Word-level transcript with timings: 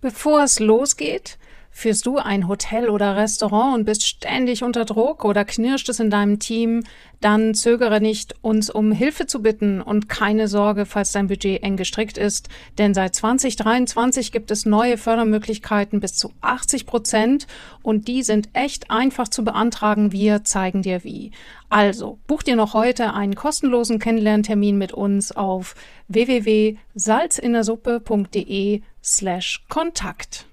Bevor 0.00 0.42
es 0.42 0.60
losgeht, 0.60 1.38
Führst 1.78 2.06
du 2.06 2.16
ein 2.16 2.48
Hotel 2.48 2.88
oder 2.88 3.16
Restaurant 3.16 3.76
und 3.76 3.84
bist 3.84 4.08
ständig 4.08 4.62
unter 4.62 4.86
Druck 4.86 5.26
oder 5.26 5.44
knirscht 5.44 5.90
es 5.90 6.00
in 6.00 6.08
deinem 6.08 6.38
Team, 6.38 6.84
dann 7.20 7.52
zögere 7.52 8.00
nicht, 8.00 8.34
uns 8.40 8.70
um 8.70 8.92
Hilfe 8.92 9.26
zu 9.26 9.42
bitten 9.42 9.82
und 9.82 10.08
keine 10.08 10.48
Sorge, 10.48 10.86
falls 10.86 11.12
dein 11.12 11.26
Budget 11.26 11.62
eng 11.62 11.76
gestrickt 11.76 12.16
ist, 12.16 12.48
denn 12.78 12.94
seit 12.94 13.14
2023 13.14 14.32
gibt 14.32 14.50
es 14.50 14.64
neue 14.64 14.96
Fördermöglichkeiten 14.96 16.00
bis 16.00 16.14
zu 16.14 16.32
80 16.40 16.86
Prozent 16.86 17.46
und 17.82 18.08
die 18.08 18.22
sind 18.22 18.48
echt 18.54 18.90
einfach 18.90 19.28
zu 19.28 19.44
beantragen. 19.44 20.12
Wir 20.12 20.44
zeigen 20.44 20.80
dir 20.80 21.04
wie. 21.04 21.30
Also, 21.68 22.18
buch 22.26 22.42
dir 22.42 22.56
noch 22.56 22.72
heute 22.72 23.12
einen 23.12 23.34
kostenlosen 23.34 23.98
Kennenlerntermin 23.98 24.78
mit 24.78 24.94
uns 24.94 25.30
auf 25.30 25.74
www.salzinnersuppe.de 26.08 28.80
slash 29.02 29.62
Kontakt. 29.68 30.46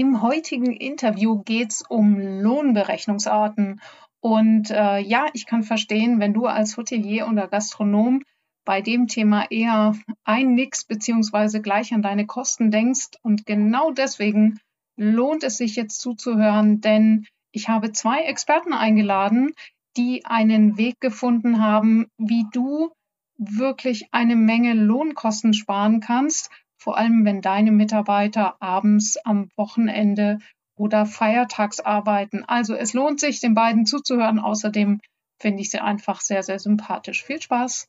Im 0.00 0.22
heutigen 0.22 0.72
Interview 0.72 1.42
geht 1.42 1.72
es 1.72 1.82
um 1.82 2.18
Lohnberechnungsarten. 2.18 3.82
Und 4.20 4.70
äh, 4.70 4.98
ja, 4.98 5.26
ich 5.34 5.44
kann 5.44 5.62
verstehen, 5.62 6.20
wenn 6.20 6.32
du 6.32 6.46
als 6.46 6.78
Hotelier 6.78 7.28
oder 7.28 7.48
Gastronom 7.48 8.22
bei 8.64 8.80
dem 8.80 9.08
Thema 9.08 9.50
eher 9.50 9.94
einnickst 10.24 10.88
beziehungsweise 10.88 11.60
gleich 11.60 11.92
an 11.92 12.00
deine 12.00 12.24
Kosten 12.24 12.70
denkst. 12.70 13.08
Und 13.20 13.44
genau 13.44 13.90
deswegen 13.90 14.58
lohnt 14.96 15.44
es 15.44 15.58
sich 15.58 15.76
jetzt 15.76 16.00
zuzuhören, 16.00 16.80
denn 16.80 17.26
ich 17.52 17.68
habe 17.68 17.92
zwei 17.92 18.22
Experten 18.22 18.72
eingeladen, 18.72 19.52
die 19.98 20.24
einen 20.24 20.78
Weg 20.78 20.98
gefunden 21.00 21.60
haben, 21.60 22.06
wie 22.16 22.46
du 22.54 22.90
wirklich 23.36 24.08
eine 24.12 24.36
Menge 24.36 24.72
Lohnkosten 24.72 25.52
sparen 25.52 26.00
kannst 26.00 26.50
vor 26.80 26.96
allem 26.96 27.24
wenn 27.24 27.42
deine 27.42 27.70
Mitarbeiter 27.70 28.56
abends 28.60 29.18
am 29.24 29.50
Wochenende 29.56 30.38
oder 30.76 31.04
feiertags 31.04 31.80
arbeiten. 31.80 32.42
Also 32.46 32.74
es 32.74 32.94
lohnt 32.94 33.20
sich, 33.20 33.40
den 33.40 33.54
beiden 33.54 33.84
zuzuhören. 33.84 34.38
Außerdem 34.38 35.00
finde 35.38 35.60
ich 35.60 35.70
sie 35.70 35.80
einfach 35.80 36.22
sehr, 36.22 36.42
sehr 36.42 36.58
sympathisch. 36.58 37.22
Viel 37.22 37.40
Spaß! 37.40 37.86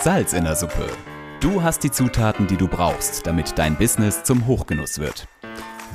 Salz 0.00 0.32
in 0.32 0.44
der 0.44 0.56
Suppe. 0.56 0.86
Du 1.40 1.62
hast 1.62 1.84
die 1.84 1.90
Zutaten, 1.90 2.46
die 2.46 2.56
du 2.56 2.66
brauchst, 2.66 3.26
damit 3.26 3.58
dein 3.58 3.76
Business 3.76 4.24
zum 4.24 4.46
Hochgenuss 4.46 4.98
wird. 4.98 5.28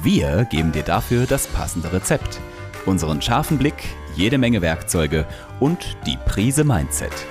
Wir 0.04 0.46
geben 0.46 0.72
dir 0.72 0.84
dafür 0.84 1.26
das 1.26 1.48
passende 1.48 1.92
Rezept, 1.92 2.40
unseren 2.86 3.22
scharfen 3.22 3.58
Blick, 3.58 3.76
jede 4.16 4.38
Menge 4.38 4.62
Werkzeuge 4.62 5.26
und 5.59 5.98
die 6.06 6.18
Prise 6.26 6.64
Mindset. 6.64 7.26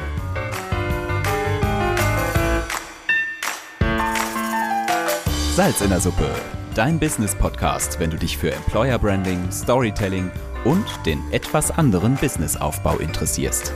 Salz 5.55 5.83
in 5.83 5.91
der 5.91 6.01
Suppe, 6.01 6.35
dein 6.75 6.99
Business-Podcast, 6.99 8.01
wenn 8.01 8.09
du 8.09 8.17
dich 8.17 8.39
für 8.39 8.51
Employer 8.51 8.99
Branding, 8.99 9.53
Storytelling 9.53 10.31
und 10.65 10.87
den 11.05 11.21
etwas 11.31 11.71
anderen 11.71 12.15
Businessaufbau 12.15 12.97
interessierst. 12.97 13.71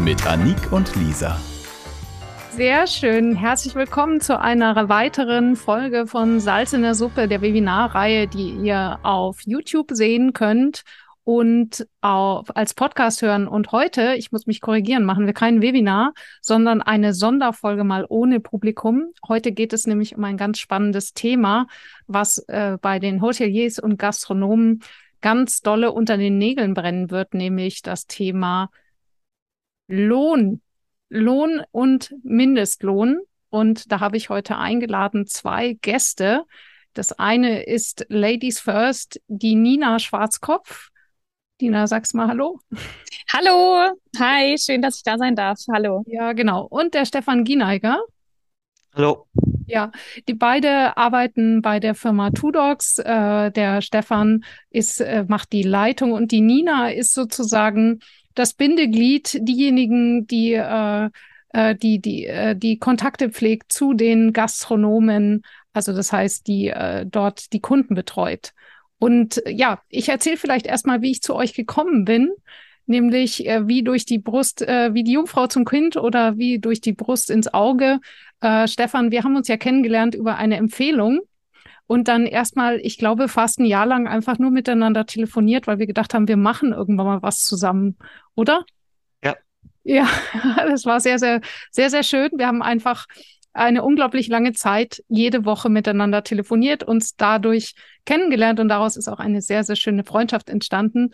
Mit 0.00 0.26
Anik 0.26 0.72
und 0.72 0.96
Lisa. 0.96 1.38
Sehr 2.52 2.86
schön. 2.86 3.36
Herzlich 3.36 3.74
willkommen 3.74 4.22
zu 4.22 4.40
einer 4.40 4.88
weiteren 4.88 5.56
Folge 5.56 6.06
von 6.06 6.40
Salz 6.40 6.72
in 6.72 6.80
der 6.80 6.94
Suppe, 6.94 7.28
der 7.28 7.42
Webinarreihe, 7.42 8.26
die 8.28 8.52
ihr 8.52 8.98
auf 9.02 9.40
YouTube 9.44 9.90
sehen 9.92 10.32
könnt 10.32 10.84
und 11.24 11.86
auf, 12.00 12.54
als 12.56 12.74
Podcast 12.74 13.22
hören. 13.22 13.46
Und 13.46 13.72
heute, 13.72 14.14
ich 14.14 14.32
muss 14.32 14.46
mich 14.46 14.60
korrigieren, 14.60 15.04
machen 15.04 15.26
wir 15.26 15.32
kein 15.32 15.62
Webinar, 15.62 16.14
sondern 16.40 16.82
eine 16.82 17.14
Sonderfolge 17.14 17.84
mal 17.84 18.04
ohne 18.08 18.40
Publikum. 18.40 19.12
Heute 19.26 19.52
geht 19.52 19.72
es 19.72 19.86
nämlich 19.86 20.16
um 20.16 20.24
ein 20.24 20.36
ganz 20.36 20.58
spannendes 20.58 21.12
Thema, 21.12 21.66
was 22.06 22.38
äh, 22.48 22.76
bei 22.80 22.98
den 22.98 23.22
Hoteliers 23.22 23.78
und 23.78 23.98
Gastronomen 23.98 24.82
ganz 25.20 25.60
dolle 25.60 25.92
unter 25.92 26.16
den 26.16 26.38
Nägeln 26.38 26.74
brennen 26.74 27.10
wird, 27.10 27.34
nämlich 27.34 27.82
das 27.82 28.06
Thema 28.06 28.70
Lohn. 29.86 30.60
Lohn 31.08 31.62
und 31.70 32.14
Mindestlohn. 32.22 33.20
Und 33.50 33.92
da 33.92 34.00
habe 34.00 34.16
ich 34.16 34.30
heute 34.30 34.56
eingeladen 34.56 35.26
zwei 35.26 35.74
Gäste. 35.74 36.44
Das 36.94 37.12
eine 37.12 37.64
ist 37.64 38.06
Ladies 38.08 38.60
First, 38.60 39.20
die 39.28 39.54
Nina 39.54 39.98
Schwarzkopf. 39.98 40.91
Dina, 41.62 41.86
sag's 41.86 42.12
mal 42.12 42.26
Hallo. 42.26 42.58
Hallo, 43.32 43.94
hi, 44.18 44.58
schön, 44.58 44.82
dass 44.82 44.96
ich 44.96 45.04
da 45.04 45.16
sein 45.16 45.36
darf. 45.36 45.60
Hallo. 45.72 46.02
Ja, 46.08 46.32
genau. 46.32 46.66
Und 46.66 46.92
der 46.92 47.06
Stefan 47.06 47.44
Gieneiger. 47.44 48.00
Hallo. 48.96 49.28
Ja, 49.68 49.92
die 50.26 50.34
beide 50.34 50.96
arbeiten 50.96 51.62
bei 51.62 51.78
der 51.78 51.94
Firma 51.94 52.30
Tudox. 52.30 52.98
Äh, 52.98 53.52
der 53.52 53.80
Stefan 53.80 54.44
ist, 54.70 55.00
äh, 55.00 55.24
macht 55.28 55.52
die 55.52 55.62
Leitung 55.62 56.10
und 56.10 56.32
die 56.32 56.40
Nina 56.40 56.90
ist 56.90 57.14
sozusagen 57.14 58.00
das 58.34 58.54
Bindeglied, 58.54 59.38
diejenigen, 59.40 60.26
die 60.26 60.54
äh, 60.54 61.10
äh 61.50 61.76
die, 61.76 62.00
die, 62.00 62.26
äh, 62.26 62.56
die 62.56 62.80
Kontakte 62.80 63.30
pflegt 63.30 63.70
zu 63.70 63.94
den 63.94 64.32
Gastronomen, 64.32 65.44
also 65.72 65.92
das 65.92 66.12
heißt, 66.12 66.44
die 66.48 66.70
äh, 66.70 67.06
dort 67.06 67.52
die 67.52 67.60
Kunden 67.60 67.94
betreut. 67.94 68.52
Und 69.02 69.42
ja, 69.48 69.80
ich 69.88 70.10
erzähle 70.10 70.36
vielleicht 70.36 70.64
erstmal, 70.64 71.02
wie 71.02 71.10
ich 71.10 71.22
zu 71.22 71.34
euch 71.34 71.54
gekommen 71.54 72.04
bin, 72.04 72.30
nämlich 72.86 73.44
äh, 73.48 73.66
wie 73.66 73.82
durch 73.82 74.06
die 74.06 74.20
Brust, 74.20 74.62
äh, 74.62 74.94
wie 74.94 75.02
die 75.02 75.10
Jungfrau 75.10 75.48
zum 75.48 75.64
Kind 75.64 75.96
oder 75.96 76.38
wie 76.38 76.60
durch 76.60 76.80
die 76.80 76.92
Brust 76.92 77.28
ins 77.28 77.52
Auge. 77.52 77.98
Äh, 78.40 78.68
Stefan, 78.68 79.10
wir 79.10 79.24
haben 79.24 79.34
uns 79.34 79.48
ja 79.48 79.56
kennengelernt 79.56 80.14
über 80.14 80.36
eine 80.36 80.56
Empfehlung 80.56 81.18
und 81.88 82.06
dann 82.06 82.26
erstmal, 82.26 82.78
ich 82.78 82.96
glaube, 82.96 83.26
fast 83.26 83.58
ein 83.58 83.64
Jahr 83.64 83.86
lang 83.86 84.06
einfach 84.06 84.38
nur 84.38 84.52
miteinander 84.52 85.04
telefoniert, 85.04 85.66
weil 85.66 85.80
wir 85.80 85.88
gedacht 85.88 86.14
haben, 86.14 86.28
wir 86.28 86.36
machen 86.36 86.72
irgendwann 86.72 87.06
mal 87.06 87.22
was 87.22 87.40
zusammen, 87.40 87.96
oder? 88.36 88.64
Ja. 89.24 89.34
Ja, 89.82 90.08
das 90.58 90.86
war 90.86 91.00
sehr, 91.00 91.18
sehr, 91.18 91.40
sehr, 91.72 91.90
sehr 91.90 92.04
schön. 92.04 92.30
Wir 92.36 92.46
haben 92.46 92.62
einfach 92.62 93.06
eine 93.52 93.82
unglaublich 93.82 94.28
lange 94.28 94.52
Zeit 94.52 95.02
jede 95.08 95.44
Woche 95.44 95.68
miteinander 95.68 96.24
telefoniert, 96.24 96.82
uns 96.82 97.16
dadurch 97.16 97.74
kennengelernt 98.04 98.60
und 98.60 98.68
daraus 98.68 98.96
ist 98.96 99.08
auch 99.08 99.18
eine 99.18 99.42
sehr, 99.42 99.64
sehr 99.64 99.76
schöne 99.76 100.04
Freundschaft 100.04 100.48
entstanden. 100.48 101.10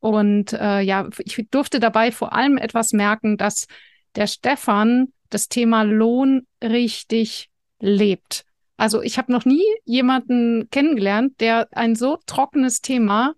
Und 0.00 0.52
äh, 0.52 0.80
ja, 0.80 1.08
ich 1.18 1.46
durfte 1.50 1.80
dabei 1.80 2.12
vor 2.12 2.32
allem 2.32 2.56
etwas 2.56 2.92
merken, 2.92 3.36
dass 3.36 3.66
der 4.14 4.26
Stefan 4.26 5.12
das 5.30 5.48
Thema 5.48 5.82
Lohn 5.82 6.46
richtig 6.62 7.50
lebt. 7.80 8.44
Also 8.76 9.02
ich 9.02 9.18
habe 9.18 9.32
noch 9.32 9.44
nie 9.44 9.64
jemanden 9.84 10.68
kennengelernt, 10.70 11.40
der 11.40 11.68
ein 11.72 11.96
so 11.96 12.18
trockenes 12.26 12.80
Thema 12.80 13.34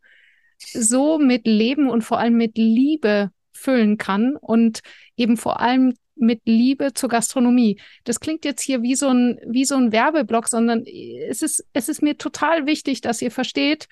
so 0.58 1.18
mit 1.18 1.46
Leben 1.46 1.88
und 1.88 2.02
vor 2.02 2.18
allem 2.18 2.36
mit 2.36 2.58
Liebe 2.58 3.30
füllen 3.52 3.96
kann 3.96 4.36
und 4.36 4.80
eben 5.16 5.36
vor 5.36 5.60
allem 5.60 5.94
mit 6.20 6.42
Liebe 6.44 6.92
zur 6.94 7.08
Gastronomie. 7.08 7.80
Das 8.04 8.20
klingt 8.20 8.44
jetzt 8.44 8.62
hier 8.62 8.82
wie 8.82 8.94
so 8.94 9.08
ein, 9.08 9.40
wie 9.46 9.64
so 9.64 9.76
ein 9.76 9.92
Werbeblock, 9.92 10.48
sondern 10.48 10.84
es 10.86 11.42
ist, 11.42 11.64
es 11.72 11.88
ist 11.88 12.02
mir 12.02 12.18
total 12.18 12.66
wichtig, 12.66 13.00
dass 13.00 13.22
ihr 13.22 13.30
versteht, 13.30 13.88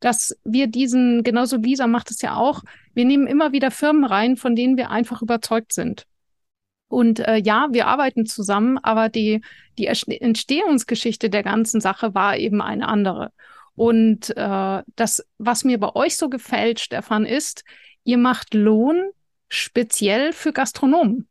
dass 0.00 0.36
wir 0.44 0.66
diesen, 0.66 1.22
genauso 1.22 1.56
Lisa 1.56 1.86
macht 1.86 2.10
es 2.10 2.20
ja 2.22 2.36
auch, 2.36 2.62
wir 2.94 3.04
nehmen 3.04 3.26
immer 3.26 3.52
wieder 3.52 3.70
Firmen 3.70 4.04
rein, 4.04 4.36
von 4.36 4.54
denen 4.54 4.76
wir 4.76 4.90
einfach 4.90 5.22
überzeugt 5.22 5.72
sind. 5.72 6.06
Und 6.88 7.20
äh, 7.20 7.36
ja, 7.36 7.68
wir 7.72 7.88
arbeiten 7.88 8.26
zusammen, 8.26 8.78
aber 8.78 9.08
die, 9.08 9.40
die 9.78 9.86
Entstehungsgeschichte 9.86 11.30
der 11.30 11.42
ganzen 11.42 11.80
Sache 11.80 12.14
war 12.14 12.36
eben 12.36 12.62
eine 12.62 12.86
andere. 12.88 13.32
Und 13.74 14.34
äh, 14.36 14.82
das, 14.94 15.26
was 15.38 15.64
mir 15.64 15.78
bei 15.78 15.94
euch 15.94 16.16
so 16.16 16.28
gefällt, 16.28 16.80
Stefan, 16.80 17.26
ist, 17.26 17.64
ihr 18.04 18.18
macht 18.18 18.54
Lohn 18.54 19.10
speziell 19.48 20.32
für 20.32 20.52
Gastronomen. 20.52 21.28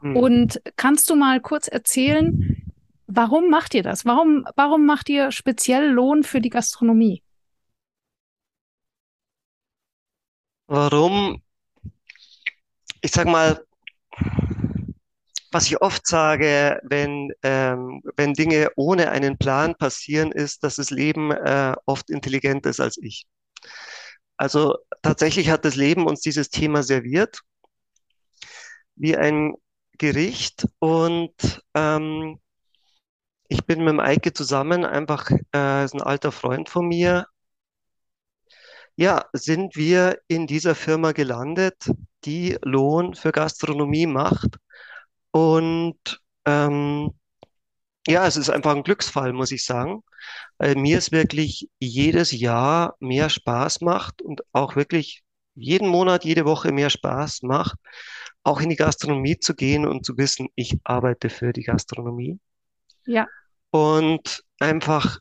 Hm. 0.00 0.16
Und 0.16 0.62
kannst 0.76 1.10
du 1.10 1.16
mal 1.16 1.40
kurz 1.40 1.68
erzählen, 1.68 2.72
warum 3.06 3.50
macht 3.50 3.74
ihr 3.74 3.82
das? 3.82 4.04
Warum, 4.04 4.46
warum 4.56 4.86
macht 4.86 5.08
ihr 5.08 5.30
speziell 5.30 5.90
Lohn 5.90 6.22
für 6.22 6.40
die 6.40 6.50
Gastronomie? 6.50 7.22
Warum? 10.66 11.42
Ich 13.00 13.10
sag 13.10 13.26
mal, 13.26 13.64
was 15.50 15.66
ich 15.66 15.80
oft 15.82 16.06
sage, 16.06 16.80
wenn, 16.84 17.32
ähm, 17.42 18.02
wenn 18.16 18.34
Dinge 18.34 18.70
ohne 18.76 19.10
einen 19.10 19.36
Plan 19.36 19.74
passieren, 19.74 20.30
ist, 20.30 20.62
dass 20.62 20.76
das 20.76 20.90
Leben 20.90 21.32
äh, 21.32 21.74
oft 21.86 22.08
intelligenter 22.08 22.70
ist 22.70 22.80
als 22.80 22.98
ich. 22.98 23.26
Also 24.36 24.78
tatsächlich 25.02 25.50
hat 25.50 25.64
das 25.64 25.76
Leben 25.76 26.06
uns 26.06 26.20
dieses 26.20 26.50
Thema 26.50 26.82
serviert, 26.82 27.40
wie 28.94 29.16
ein 29.16 29.54
Gericht 30.00 30.66
und 30.78 31.62
ähm, 31.74 32.40
ich 33.48 33.66
bin 33.66 33.80
mit 33.80 33.88
dem 33.88 34.00
Eike 34.00 34.32
zusammen, 34.32 34.86
einfach 34.86 35.30
äh, 35.54 35.84
ist 35.84 35.92
ein 35.92 36.00
alter 36.00 36.32
Freund 36.32 36.70
von 36.70 36.88
mir. 36.88 37.26
Ja, 38.96 39.26
sind 39.34 39.76
wir 39.76 40.18
in 40.26 40.46
dieser 40.46 40.74
Firma 40.74 41.12
gelandet, 41.12 41.90
die 42.24 42.56
Lohn 42.62 43.14
für 43.14 43.30
Gastronomie 43.30 44.06
macht. 44.06 44.56
Und 45.32 46.20
ähm, 46.46 47.10
ja, 48.06 48.26
es 48.26 48.38
ist 48.38 48.48
einfach 48.48 48.74
ein 48.74 48.84
Glücksfall, 48.84 49.34
muss 49.34 49.52
ich 49.52 49.66
sagen, 49.66 50.02
weil 50.56 50.76
mir 50.76 50.96
es 50.96 51.12
wirklich 51.12 51.68
jedes 51.78 52.32
Jahr 52.32 52.96
mehr 53.00 53.28
Spaß 53.28 53.82
macht 53.82 54.22
und 54.22 54.40
auch 54.52 54.76
wirklich 54.76 55.24
jeden 55.54 55.88
Monat, 55.88 56.24
jede 56.24 56.46
Woche 56.46 56.72
mehr 56.72 56.88
Spaß 56.88 57.42
macht, 57.42 57.76
auch 58.42 58.60
in 58.60 58.70
die 58.70 58.76
Gastronomie 58.76 59.38
zu 59.38 59.54
gehen 59.54 59.86
und 59.86 60.04
zu 60.04 60.16
wissen, 60.16 60.48
ich 60.54 60.78
arbeite 60.84 61.28
für 61.28 61.52
die 61.52 61.62
Gastronomie. 61.62 62.38
Ja. 63.06 63.26
Und 63.70 64.42
einfach, 64.58 65.18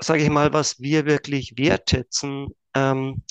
sage 0.00 0.22
ich 0.22 0.30
mal, 0.30 0.52
was 0.52 0.80
wir 0.80 1.06
wirklich 1.06 1.54
wertschätzen. 1.56 2.48
Ähm, 2.74 3.22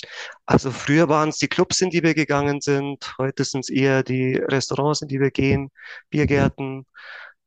also 0.46 0.70
früher 0.70 1.08
waren 1.08 1.30
es 1.30 1.38
die 1.38 1.48
Clubs, 1.48 1.80
in 1.80 1.90
die 1.90 2.02
wir 2.02 2.14
gegangen 2.14 2.60
sind. 2.60 3.14
Heute 3.18 3.44
sind 3.44 3.60
es 3.60 3.68
eher 3.68 4.02
die 4.02 4.36
Restaurants, 4.36 5.02
in 5.02 5.08
die 5.08 5.20
wir 5.20 5.30
gehen, 5.30 5.70
Biergärten 6.10 6.86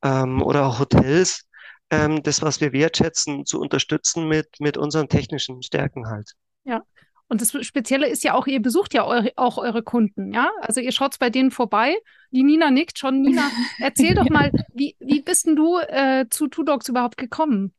ähm, 0.04 0.42
oder 0.42 0.66
auch 0.66 0.80
Hotels. 0.80 1.48
Ähm, 1.90 2.24
das, 2.24 2.42
was 2.42 2.62
wir 2.62 2.72
wertschätzen, 2.72 3.46
zu 3.46 3.60
unterstützen 3.60 4.28
mit, 4.28 4.48
mit 4.60 4.78
unseren 4.78 5.10
technischen 5.10 5.62
Stärken 5.62 6.08
halt. 6.08 6.34
Ja. 6.64 6.82
Und 7.32 7.40
das 7.40 7.56
Spezielle 7.66 8.10
ist 8.10 8.26
ja 8.26 8.34
auch, 8.34 8.46
ihr 8.46 8.62
besucht 8.62 8.94
ja 8.94 9.06
eure, 9.06 9.32
auch 9.38 9.58
eure 9.58 9.84
Kunden, 9.84 10.34
ja? 10.34 10.52
Also 10.60 10.82
ihr 10.82 10.92
schaut 10.92 11.18
bei 11.18 11.30
denen 11.30 11.50
vorbei. 11.50 11.96
Die 12.32 12.44
Nina 12.44 12.72
nickt 12.72 13.00
schon. 13.00 13.22
Nina, 13.22 13.50
erzähl 13.80 14.16
doch 14.16 14.30
mal, 14.30 14.52
wie, 14.74 14.98
wie 15.00 15.22
bist 15.22 15.48
denn 15.48 15.56
du 15.56 15.78
äh, 15.78 16.26
zu 16.30 16.50
Two 16.50 16.64
Dogs 16.64 16.90
überhaupt 16.90 17.16
gekommen? 17.16 17.74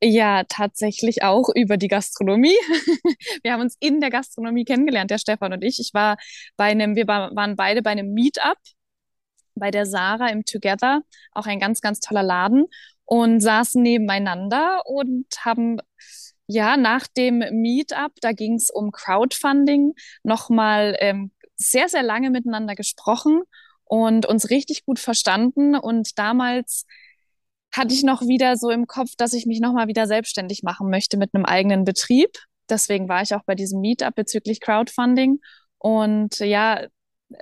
Ja, 0.00 0.44
tatsächlich 0.48 1.24
auch 1.24 1.48
über 1.56 1.76
die 1.76 1.88
Gastronomie. 1.88 2.54
Wir 3.42 3.52
haben 3.52 3.62
uns 3.62 3.76
in 3.80 4.00
der 4.00 4.10
Gastronomie 4.10 4.64
kennengelernt, 4.64 5.10
der 5.10 5.18
Stefan 5.18 5.52
und 5.52 5.64
ich. 5.64 5.80
Ich 5.80 5.92
war 5.92 6.16
bei 6.56 6.66
einem, 6.66 6.94
wir 6.94 7.08
waren 7.08 7.56
beide 7.56 7.82
bei 7.82 7.90
einem 7.90 8.12
Meetup 8.12 8.58
bei 9.56 9.72
der 9.72 9.86
Sarah 9.86 10.28
im 10.28 10.44
Together, 10.44 11.02
auch 11.32 11.46
ein 11.46 11.58
ganz, 11.58 11.80
ganz 11.80 11.98
toller 11.98 12.22
Laden 12.22 12.66
und 13.06 13.40
saßen 13.40 13.82
nebeneinander 13.82 14.82
und 14.86 15.26
haben 15.44 15.80
ja, 16.46 16.76
nach 16.76 17.06
dem 17.06 17.38
Meetup, 17.38 18.12
da 18.20 18.32
ging 18.32 18.54
es 18.54 18.70
um 18.70 18.90
Crowdfunding, 18.90 19.94
nochmal 20.22 20.96
ähm, 21.00 21.30
sehr, 21.56 21.88
sehr 21.88 22.02
lange 22.02 22.30
miteinander 22.30 22.74
gesprochen 22.74 23.42
und 23.84 24.26
uns 24.26 24.50
richtig 24.50 24.84
gut 24.84 24.98
verstanden. 24.98 25.74
Und 25.76 26.18
damals 26.18 26.86
hatte 27.72 27.94
ich 27.94 28.02
noch 28.02 28.22
wieder 28.22 28.56
so 28.56 28.70
im 28.70 28.86
Kopf, 28.86 29.16
dass 29.16 29.32
ich 29.32 29.46
mich 29.46 29.60
nochmal 29.60 29.88
wieder 29.88 30.06
selbstständig 30.06 30.62
machen 30.62 30.90
möchte 30.90 31.16
mit 31.16 31.34
einem 31.34 31.44
eigenen 31.44 31.84
Betrieb. 31.84 32.30
Deswegen 32.68 33.08
war 33.08 33.22
ich 33.22 33.34
auch 33.34 33.44
bei 33.44 33.54
diesem 33.54 33.80
Meetup 33.80 34.14
bezüglich 34.14 34.60
Crowdfunding. 34.60 35.40
Und 35.78 36.38
ja, 36.38 36.86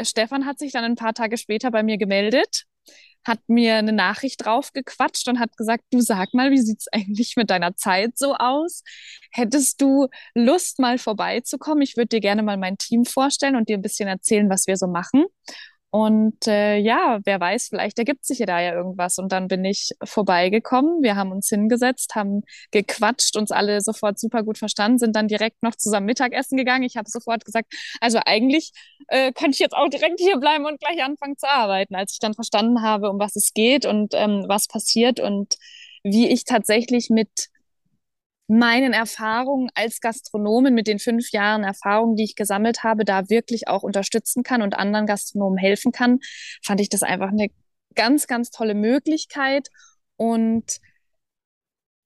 Stefan 0.00 0.46
hat 0.46 0.58
sich 0.58 0.72
dann 0.72 0.84
ein 0.84 0.96
paar 0.96 1.14
Tage 1.14 1.38
später 1.38 1.70
bei 1.70 1.82
mir 1.82 1.98
gemeldet 1.98 2.66
hat 3.24 3.40
mir 3.48 3.76
eine 3.76 3.92
Nachricht 3.92 4.44
draufgequatscht 4.44 5.28
und 5.28 5.38
hat 5.38 5.56
gesagt, 5.56 5.84
du 5.90 6.00
sag 6.00 6.34
mal, 6.34 6.50
wie 6.50 6.60
sieht's 6.60 6.88
eigentlich 6.92 7.36
mit 7.36 7.50
deiner 7.50 7.76
Zeit 7.76 8.19
so 8.19 8.34
aus? 8.34 8.82
Hättest 9.30 9.80
du 9.80 10.08
Lust, 10.34 10.78
mal 10.78 10.98
vorbeizukommen? 10.98 11.82
Ich 11.82 11.96
würde 11.96 12.08
dir 12.08 12.20
gerne 12.20 12.42
mal 12.42 12.56
mein 12.56 12.78
Team 12.78 13.04
vorstellen 13.04 13.56
und 13.56 13.69
dir 13.69 13.78
ein 13.78 13.82
bisschen 13.82 14.08
erzählen, 14.08 14.50
was 14.50 14.66
wir 14.66 14.76
so 14.76 14.86
machen. 14.86 15.24
Und 15.94 16.46
äh, 16.46 16.78
ja, 16.78 17.20
wer 17.24 17.38
weiß, 17.38 17.68
vielleicht 17.68 17.98
ergibt 17.98 18.24
sich 18.24 18.38
ja 18.38 18.46
da 18.46 18.58
ja 18.62 18.72
irgendwas. 18.72 19.18
Und 19.18 19.30
dann 19.30 19.46
bin 19.46 19.62
ich 19.62 19.90
vorbeigekommen. 20.02 21.02
Wir 21.02 21.16
haben 21.16 21.32
uns 21.32 21.50
hingesetzt, 21.50 22.14
haben 22.14 22.44
gequatscht, 22.70 23.36
uns 23.36 23.50
alle 23.50 23.82
sofort 23.82 24.18
super 24.18 24.42
gut 24.42 24.56
verstanden, 24.56 24.98
sind 24.98 25.14
dann 25.14 25.28
direkt 25.28 25.62
noch 25.62 25.74
zusammen 25.76 26.06
Mittagessen 26.06 26.56
gegangen. 26.56 26.84
Ich 26.84 26.96
habe 26.96 27.10
sofort 27.10 27.44
gesagt, 27.44 27.74
also 28.00 28.20
eigentlich 28.24 28.72
äh, 29.08 29.32
könnte 29.32 29.50
ich 29.50 29.58
jetzt 29.58 29.74
auch 29.74 29.90
direkt 29.90 30.18
hier 30.18 30.38
bleiben 30.38 30.64
und 30.64 30.80
gleich 30.80 31.04
anfangen 31.04 31.36
zu 31.36 31.46
arbeiten, 31.46 31.94
als 31.94 32.14
ich 32.14 32.20
dann 32.20 32.32
verstanden 32.32 32.80
habe, 32.80 33.10
um 33.10 33.18
was 33.18 33.36
es 33.36 33.52
geht 33.52 33.84
und 33.84 34.14
ähm, 34.14 34.46
was 34.48 34.68
passiert 34.68 35.20
und 35.20 35.56
wie 36.04 36.26
ich 36.26 36.44
tatsächlich 36.44 37.10
mit 37.10 37.51
meinen 38.48 38.92
Erfahrungen 38.92 39.70
als 39.74 40.00
Gastronomin 40.00 40.74
mit 40.74 40.86
den 40.86 40.98
fünf 40.98 41.30
Jahren 41.30 41.64
Erfahrung, 41.64 42.16
die 42.16 42.24
ich 42.24 42.36
gesammelt 42.36 42.82
habe, 42.82 43.04
da 43.04 43.28
wirklich 43.30 43.68
auch 43.68 43.82
unterstützen 43.82 44.42
kann 44.42 44.62
und 44.62 44.74
anderen 44.74 45.06
Gastronomen 45.06 45.58
helfen 45.58 45.92
kann, 45.92 46.18
fand 46.62 46.80
ich 46.80 46.88
das 46.88 47.02
einfach 47.02 47.28
eine 47.28 47.48
ganz, 47.94 48.26
ganz 48.26 48.50
tolle 48.50 48.74
Möglichkeit. 48.74 49.68
Und 50.16 50.80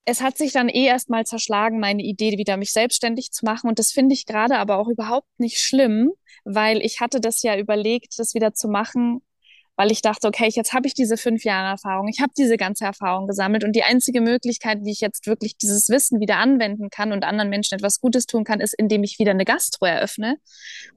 es 0.05 0.21
hat 0.21 0.39
sich 0.39 0.53
dann 0.53 0.69
eh 0.69 0.87
erstmal 0.87 1.27
zerschlagen, 1.27 1.81
meine 1.81 2.03
Idee, 2.03 2.39
wieder 2.39 2.57
mich 2.57 2.73
selbstständig 2.73 3.33
zu 3.33 3.45
machen. 3.45 3.69
Und 3.69 3.79
das 3.79 3.91
finde 3.91 4.15
ich 4.15 4.25
gerade 4.25 4.57
aber 4.59 4.79
auch 4.79 4.89
überhaupt 4.89 5.29
nicht 5.39 5.59
schlimm, 5.59 6.13
weil 6.45 6.81
ich 6.81 7.01
hatte 7.01 7.21
das 7.21 7.43
ja 7.43 7.59
überlegt, 7.59 8.19
das 8.19 8.35
wieder 8.35 8.55
zu 8.55 8.69
machen, 8.69 9.23
weil 9.77 9.93
ich 9.93 10.01
dachte, 10.01 10.27
okay, 10.27 10.49
jetzt 10.51 10.73
habe 10.73 10.87
ich 10.87 10.95
diese 10.95 11.17
fünf 11.17 11.45
Jahre 11.45 11.69
Erfahrung, 11.69 12.09
ich 12.09 12.21
habe 12.21 12.33
diese 12.37 12.57
ganze 12.57 12.85
Erfahrung 12.85 13.27
gesammelt 13.27 13.63
und 13.63 13.73
die 13.73 13.83
einzige 13.83 14.21
Möglichkeit, 14.21 14.79
wie 14.83 14.93
ich 14.93 15.01
jetzt 15.01 15.27
wirklich 15.27 15.57
dieses 15.59 15.89
Wissen 15.89 16.19
wieder 16.21 16.39
anwenden 16.39 16.89
kann 16.91 17.13
und 17.13 17.25
anderen 17.25 17.51
Menschen 17.51 17.75
etwas 17.75 18.01
Gutes 18.01 18.27
tun 18.27 18.45
kann, 18.45 18.61
ist, 18.61 18.75
indem 18.75 19.05
ich 19.05 19.19
wieder 19.19 19.33
eine 19.33 19.45
Gastro 19.45 19.87
eröffne. 19.87 20.39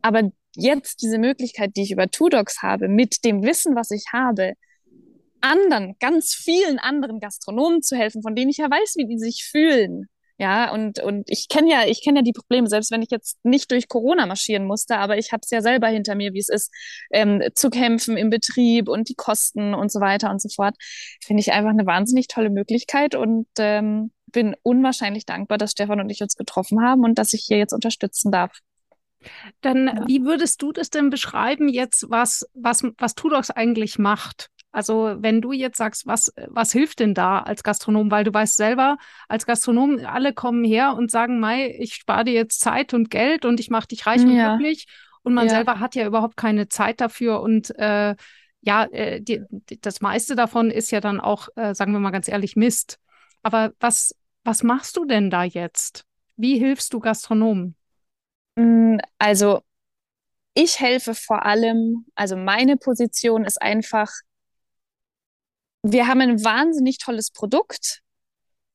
Aber 0.02 0.32
jetzt 0.56 1.02
diese 1.02 1.18
Möglichkeit, 1.18 1.72
die 1.76 1.84
ich 1.84 1.92
über 1.92 2.10
Two 2.10 2.30
Dogs 2.30 2.62
habe, 2.64 2.88
mit 2.88 3.26
dem 3.26 3.44
Wissen, 3.44 3.76
was 3.76 3.92
ich 3.92 4.06
habe, 4.14 4.54
anderen, 5.42 5.96
ganz 6.00 6.34
vielen 6.34 6.80
anderen 6.80 7.20
Gastronomen 7.20 7.82
zu 7.82 7.96
helfen, 7.96 8.22
von 8.22 8.36
denen 8.36 8.50
ich 8.50 8.58
ja 8.58 8.70
weiß, 8.70 8.96
wie 8.98 9.08
die 9.08 9.20
sich 9.20 9.46
fühlen, 9.50 10.08
ja, 10.40 10.72
und, 10.72 11.00
und 11.00 11.30
ich 11.30 11.50
kenne 11.50 11.70
ja, 11.70 11.86
ich 11.86 12.02
kenne 12.02 12.20
ja 12.20 12.24
die 12.24 12.32
Probleme, 12.32 12.70
selbst 12.70 12.92
wenn 12.92 13.02
ich 13.02 13.12
jetzt 13.12 13.38
nicht 13.44 13.70
durch 13.72 13.90
Corona 13.90 14.26
marschieren 14.26 14.66
musste, 14.66 14.98
aber 14.98 15.18
ich 15.18 15.34
habe 15.34 15.42
es 15.44 15.52
ja 15.52 15.62
selber 15.62 15.88
hinter 15.90 16.16
mir, 16.16 16.34
wie 16.34 16.40
es 16.40 16.48
ist, 16.48 16.74
ähm, 17.12 17.44
zu 17.56 17.70
kämpfen 17.70 18.16
im 18.16 18.30
Betrieb 18.30 18.88
und 18.88 19.10
die 19.10 19.16
Kosten 19.16 19.74
und 19.74 19.92
so 19.92 20.00
weiter 20.00 20.32
und 20.32 20.42
so 20.42 20.48
fort. 20.48 20.76
Finde 21.22 21.42
ich 21.42 21.52
einfach 21.52 21.72
eine 21.72 21.86
wahnsinnig 21.86 22.30
tolle 22.30 22.50
Möglichkeit 22.50 23.16
und 23.16 23.48
ähm, 23.60 24.12
bin 24.28 24.56
unwahrscheinlich 24.64 25.26
dankbar, 25.26 25.58
dass 25.58 25.72
Stefan 25.72 26.00
und 26.00 26.10
ich 26.10 26.22
uns 26.22 26.38
getroffen 26.38 26.82
haben 26.82 27.04
und 27.04 27.20
dass 27.20 27.34
ich 27.34 27.44
hier 27.46 27.58
jetzt 27.58 27.74
unterstützen 27.74 28.32
darf. 28.32 28.60
Dann, 29.60 29.88
ja. 29.88 30.08
wie 30.08 30.24
würdest 30.24 30.62
du 30.62 30.72
das 30.72 30.90
denn 30.90 31.10
beschreiben 31.10 31.68
jetzt, 31.68 32.10
was, 32.10 32.46
was, 32.54 32.84
was 32.98 33.14
Tudox 33.14 33.52
eigentlich 33.52 34.00
macht? 34.00 34.50
Also 34.72 35.16
wenn 35.18 35.42
du 35.42 35.52
jetzt 35.52 35.78
sagst, 35.78 36.06
was, 36.06 36.32
was 36.48 36.72
hilft 36.72 37.00
denn 37.00 37.14
da 37.14 37.40
als 37.40 37.64
Gastronom? 37.64 38.12
Weil 38.12 38.24
du 38.24 38.34
weißt 38.34 38.56
selber, 38.56 38.98
als 39.28 39.46
Gastronom, 39.46 40.00
alle 40.06 40.34
kommen 40.34 40.64
her 40.64 40.96
und 40.96 41.10
sagen, 41.10 41.40
Mai, 41.40 41.76
ich 41.80 41.96
spare 41.96 42.26
dir 42.26 42.34
jetzt 42.34 42.60
Zeit 42.60 42.94
und 42.94 43.10
Geld 43.10 43.46
und 43.46 43.60
ich 43.60 43.70
mache 43.70 43.88
dich 43.88 44.06
reich 44.06 44.22
und 44.22 44.36
ja. 44.36 44.56
glücklich. 44.56 44.88
Und 45.24 45.34
man 45.34 45.48
ja. 45.48 45.56
selber 45.56 45.80
hat 45.80 45.96
ja 45.96 46.06
überhaupt 46.06 46.38
keine 46.38 46.70
Zeit 46.70 47.02
dafür. 47.02 47.42
Und 47.42 47.78
äh, 47.78 48.16
ja, 48.62 48.84
äh, 48.86 49.22
die, 49.22 49.42
die, 49.50 49.82
das 49.82 50.02
meiste 50.02 50.36
davon 50.36 50.70
ist 50.70 50.92
ja 50.92 51.02
dann 51.02 51.20
auch, 51.20 51.50
äh, 51.56 51.74
sagen 51.74 51.92
wir 51.92 52.00
mal 52.00 52.12
ganz 52.12 52.28
ehrlich, 52.28 52.56
Mist. 52.56 53.00
Aber 53.42 53.74
was, 53.80 54.16
was 54.44 54.64
machst 54.64 54.98
du 54.98 55.06
denn 55.06 55.30
da 55.30 55.44
jetzt? 55.44 56.06
Wie 56.36 56.58
hilfst 56.60 56.94
du 56.94 57.00
Gastronomen? 57.00 57.76
Mm, 58.56 58.98
also 59.18 59.62
ich 60.54 60.80
helfe 60.80 61.16
vor 61.16 61.46
allem, 61.46 62.06
also 62.16 62.36
meine 62.36 62.78
Position 62.78 63.46
ist 63.46 63.62
einfach, 63.62 64.10
wir 65.84 66.08
haben 66.08 66.22
ein 66.22 66.44
wahnsinnig 66.44 66.98
tolles 66.98 67.32
Produkt. 67.32 68.02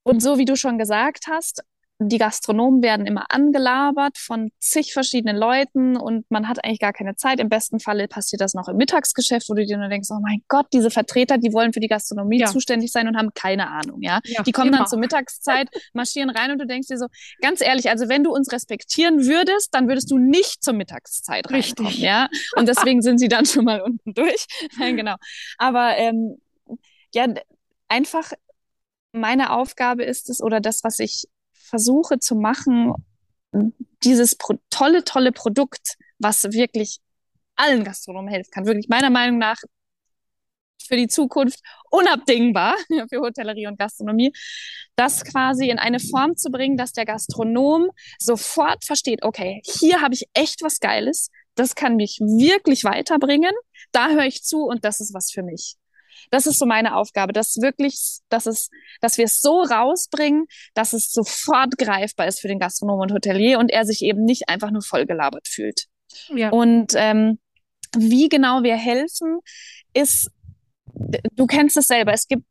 Und 0.02 0.22
so 0.22 0.38
wie 0.38 0.44
du 0.44 0.56
schon 0.56 0.78
gesagt 0.78 1.26
hast, 1.28 1.62
die 2.00 2.18
Gastronomen 2.18 2.82
werden 2.82 3.06
immer 3.06 3.26
angelabert 3.28 4.18
von 4.18 4.50
zig 4.58 4.92
verschiedenen 4.92 5.36
Leuten 5.36 5.96
und 5.96 6.28
man 6.28 6.48
hat 6.48 6.64
eigentlich 6.64 6.80
gar 6.80 6.92
keine 6.92 7.14
Zeit. 7.14 7.38
Im 7.38 7.48
besten 7.48 7.78
Falle 7.78 8.08
passiert 8.08 8.40
das 8.40 8.52
noch 8.52 8.68
im 8.68 8.76
Mittagsgeschäft, 8.76 9.48
wo 9.48 9.54
du 9.54 9.64
dir 9.64 9.78
nur 9.78 9.88
denkst, 9.88 10.08
oh 10.10 10.18
mein 10.20 10.42
Gott, 10.48 10.66
diese 10.72 10.90
Vertreter, 10.90 11.38
die 11.38 11.52
wollen 11.52 11.72
für 11.72 11.80
die 11.80 11.86
Gastronomie 11.86 12.40
ja. 12.40 12.46
zuständig 12.46 12.90
sein 12.90 13.06
und 13.06 13.16
haben 13.16 13.30
keine 13.34 13.68
Ahnung, 13.68 14.02
ja. 14.02 14.20
ja 14.24 14.42
die 14.42 14.50
kommen 14.50 14.68
immer. 14.68 14.78
dann 14.78 14.86
zur 14.88 14.98
Mittagszeit, 14.98 15.68
marschieren 15.92 16.30
rein 16.30 16.50
und 16.50 16.58
du 16.58 16.66
denkst 16.66 16.88
dir 16.88 16.98
so, 16.98 17.06
ganz 17.40 17.60
ehrlich, 17.60 17.88
also 17.88 18.08
wenn 18.08 18.24
du 18.24 18.32
uns 18.32 18.50
respektieren 18.52 19.24
würdest, 19.24 19.72
dann 19.72 19.88
würdest 19.88 20.10
du 20.10 20.18
nicht 20.18 20.64
zur 20.64 20.74
Mittagszeit 20.74 21.50
reinkommen, 21.50 21.86
Richtig. 21.86 21.98
ja. 21.98 22.28
Und 22.56 22.68
deswegen 22.68 23.02
sind 23.02 23.18
sie 23.18 23.28
dann 23.28 23.46
schon 23.46 23.64
mal 23.64 23.80
unten 23.80 24.14
durch. 24.14 24.46
Nein, 24.78 24.96
genau. 24.96 25.14
Aber 25.58 25.96
ähm, 25.96 26.38
ja, 27.14 27.26
einfach 27.88 28.32
meine 29.12 29.52
Aufgabe 29.52 30.04
ist 30.04 30.28
es 30.28 30.42
oder 30.42 30.60
das, 30.60 30.82
was 30.84 30.98
ich 30.98 31.24
versuche 31.52 32.18
zu 32.18 32.34
machen, 32.34 32.94
dieses 34.02 34.36
tolle, 34.70 35.04
tolle 35.04 35.32
Produkt, 35.32 35.96
was 36.18 36.44
wirklich 36.44 36.98
allen 37.56 37.84
Gastronomen 37.84 38.32
helfen 38.32 38.50
kann, 38.50 38.66
wirklich 38.66 38.88
meiner 38.88 39.10
Meinung 39.10 39.38
nach 39.38 39.56
für 40.86 40.96
die 40.96 41.08
Zukunft 41.08 41.60
unabdingbar 41.90 42.74
für 43.08 43.20
Hotellerie 43.20 43.66
und 43.66 43.78
Gastronomie, 43.78 44.32
das 44.96 45.24
quasi 45.24 45.70
in 45.70 45.78
eine 45.78 46.00
Form 46.00 46.36
zu 46.36 46.50
bringen, 46.50 46.76
dass 46.76 46.92
der 46.92 47.06
Gastronom 47.06 47.90
sofort 48.18 48.84
versteht, 48.84 49.22
okay, 49.22 49.62
hier 49.64 50.00
habe 50.00 50.14
ich 50.14 50.26
echt 50.34 50.62
was 50.62 50.80
Geiles, 50.80 51.30
das 51.54 51.74
kann 51.74 51.96
mich 51.96 52.18
wirklich 52.20 52.84
weiterbringen, 52.84 53.52
da 53.92 54.10
höre 54.10 54.26
ich 54.26 54.42
zu 54.42 54.64
und 54.64 54.84
das 54.84 55.00
ist 55.00 55.14
was 55.14 55.30
für 55.30 55.42
mich. 55.42 55.76
Das 56.30 56.46
ist 56.46 56.58
so 56.58 56.66
meine 56.66 56.96
Aufgabe, 56.96 57.32
dass 57.32 57.56
wirklich, 57.60 58.18
dass 58.28 58.46
es, 58.46 58.70
dass 59.00 59.18
wir 59.18 59.24
es 59.24 59.40
so 59.40 59.62
rausbringen, 59.62 60.46
dass 60.74 60.92
es 60.92 61.10
sofort 61.10 61.76
greifbar 61.78 62.26
ist 62.26 62.40
für 62.40 62.48
den 62.48 62.58
Gastronom 62.58 63.00
und 63.00 63.12
Hotelier 63.12 63.58
und 63.58 63.70
er 63.70 63.84
sich 63.84 64.02
eben 64.02 64.24
nicht 64.24 64.48
einfach 64.48 64.70
nur 64.70 64.82
vollgelabert 64.82 65.48
fühlt. 65.48 65.86
Ja. 66.28 66.50
Und 66.50 66.92
ähm, 66.96 67.38
wie 67.96 68.28
genau 68.28 68.62
wir 68.62 68.76
helfen, 68.76 69.38
ist, 69.92 70.30
du 71.32 71.46
kennst 71.46 71.76
es 71.76 71.86
selber, 71.86 72.12
es 72.12 72.26
gibt 72.26 72.46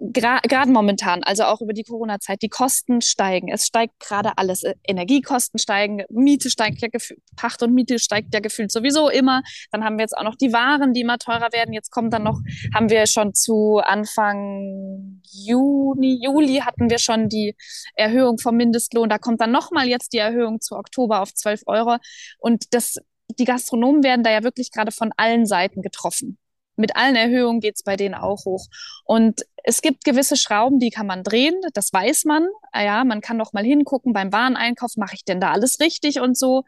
gerade 0.00 0.70
momentan, 0.70 1.22
also 1.22 1.44
auch 1.44 1.60
über 1.60 1.74
die 1.74 1.84
Corona-Zeit, 1.84 2.40
die 2.42 2.48
Kosten 2.48 3.02
steigen. 3.02 3.48
Es 3.52 3.66
steigt 3.66 4.00
gerade 4.00 4.32
alles. 4.36 4.62
Energiekosten 4.86 5.58
steigen, 5.58 6.02
Miete 6.08 6.48
steigt 6.48 6.80
ja 6.80 6.88
gefühlt, 6.88 7.20
Pacht 7.36 7.62
und 7.62 7.74
Miete 7.74 7.98
steigt 7.98 8.32
ja 8.32 8.40
gefühlt 8.40 8.72
sowieso 8.72 9.10
immer. 9.10 9.42
Dann 9.70 9.84
haben 9.84 9.98
wir 9.98 10.02
jetzt 10.02 10.16
auch 10.16 10.24
noch 10.24 10.36
die 10.36 10.52
Waren, 10.52 10.94
die 10.94 11.02
immer 11.02 11.18
teurer 11.18 11.52
werden. 11.52 11.74
Jetzt 11.74 11.90
kommt 11.90 12.14
dann 12.14 12.22
noch, 12.22 12.40
haben 12.74 12.88
wir 12.88 13.06
schon 13.06 13.34
zu 13.34 13.78
Anfang 13.84 15.20
Juni, 15.30 16.18
Juli 16.22 16.60
hatten 16.60 16.88
wir 16.88 16.98
schon 16.98 17.28
die 17.28 17.54
Erhöhung 17.94 18.38
vom 18.38 18.56
Mindestlohn. 18.56 19.10
Da 19.10 19.18
kommt 19.18 19.40
dann 19.40 19.52
nochmal 19.52 19.86
jetzt 19.86 20.14
die 20.14 20.18
Erhöhung 20.18 20.60
zu 20.60 20.76
Oktober 20.76 21.20
auf 21.20 21.34
12 21.34 21.62
Euro. 21.66 21.98
Und 22.38 22.72
das, 22.72 22.96
die 23.38 23.44
Gastronomen 23.44 24.02
werden 24.02 24.24
da 24.24 24.30
ja 24.30 24.42
wirklich 24.42 24.70
gerade 24.70 24.92
von 24.92 25.12
allen 25.16 25.44
Seiten 25.44 25.82
getroffen 25.82 26.38
mit 26.80 26.96
allen 26.96 27.16
Erhöhungen 27.16 27.60
geht's 27.60 27.82
bei 27.82 27.96
denen 27.96 28.14
auch 28.14 28.44
hoch. 28.44 28.66
Und 29.04 29.42
es 29.62 29.82
gibt 29.82 30.04
gewisse 30.04 30.36
Schrauben, 30.36 30.78
die 30.78 30.90
kann 30.90 31.06
man 31.06 31.22
drehen, 31.22 31.54
das 31.74 31.92
weiß 31.92 32.24
man. 32.24 32.48
Ah 32.72 32.82
ja, 32.82 33.04
man 33.04 33.20
kann 33.20 33.36
noch 33.36 33.52
mal 33.52 33.64
hingucken 33.64 34.12
beim 34.12 34.32
Wareneinkauf, 34.32 34.96
mache 34.96 35.14
ich 35.14 35.24
denn 35.24 35.40
da 35.40 35.52
alles 35.52 35.80
richtig 35.80 36.20
und 36.20 36.36
so. 36.36 36.64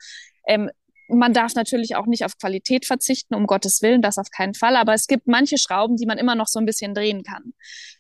Ähm, 0.47 0.71
man 1.09 1.33
darf 1.33 1.55
natürlich 1.55 1.97
auch 1.97 2.07
nicht 2.07 2.25
auf 2.25 2.39
Qualität 2.39 2.87
verzichten, 2.87 3.35
um 3.35 3.47
Gottes 3.47 3.83
Willen, 3.83 4.03
das 4.03 4.19
auf 4.19 4.31
keinen 4.31 4.55
Fall. 4.55 4.77
Aber 4.77 4.95
es 4.95 5.07
gibt 5.07 5.27
manche 5.27 5.59
Schrauben, 5.59 5.97
die 5.97 6.07
man 6.07 6.19
immer 6.19 6.35
noch 6.35 6.49
so 6.49 6.59
ein 6.59 6.67
bisschen 6.67 6.95
drehen 6.95 7.23
kann. 7.23 7.53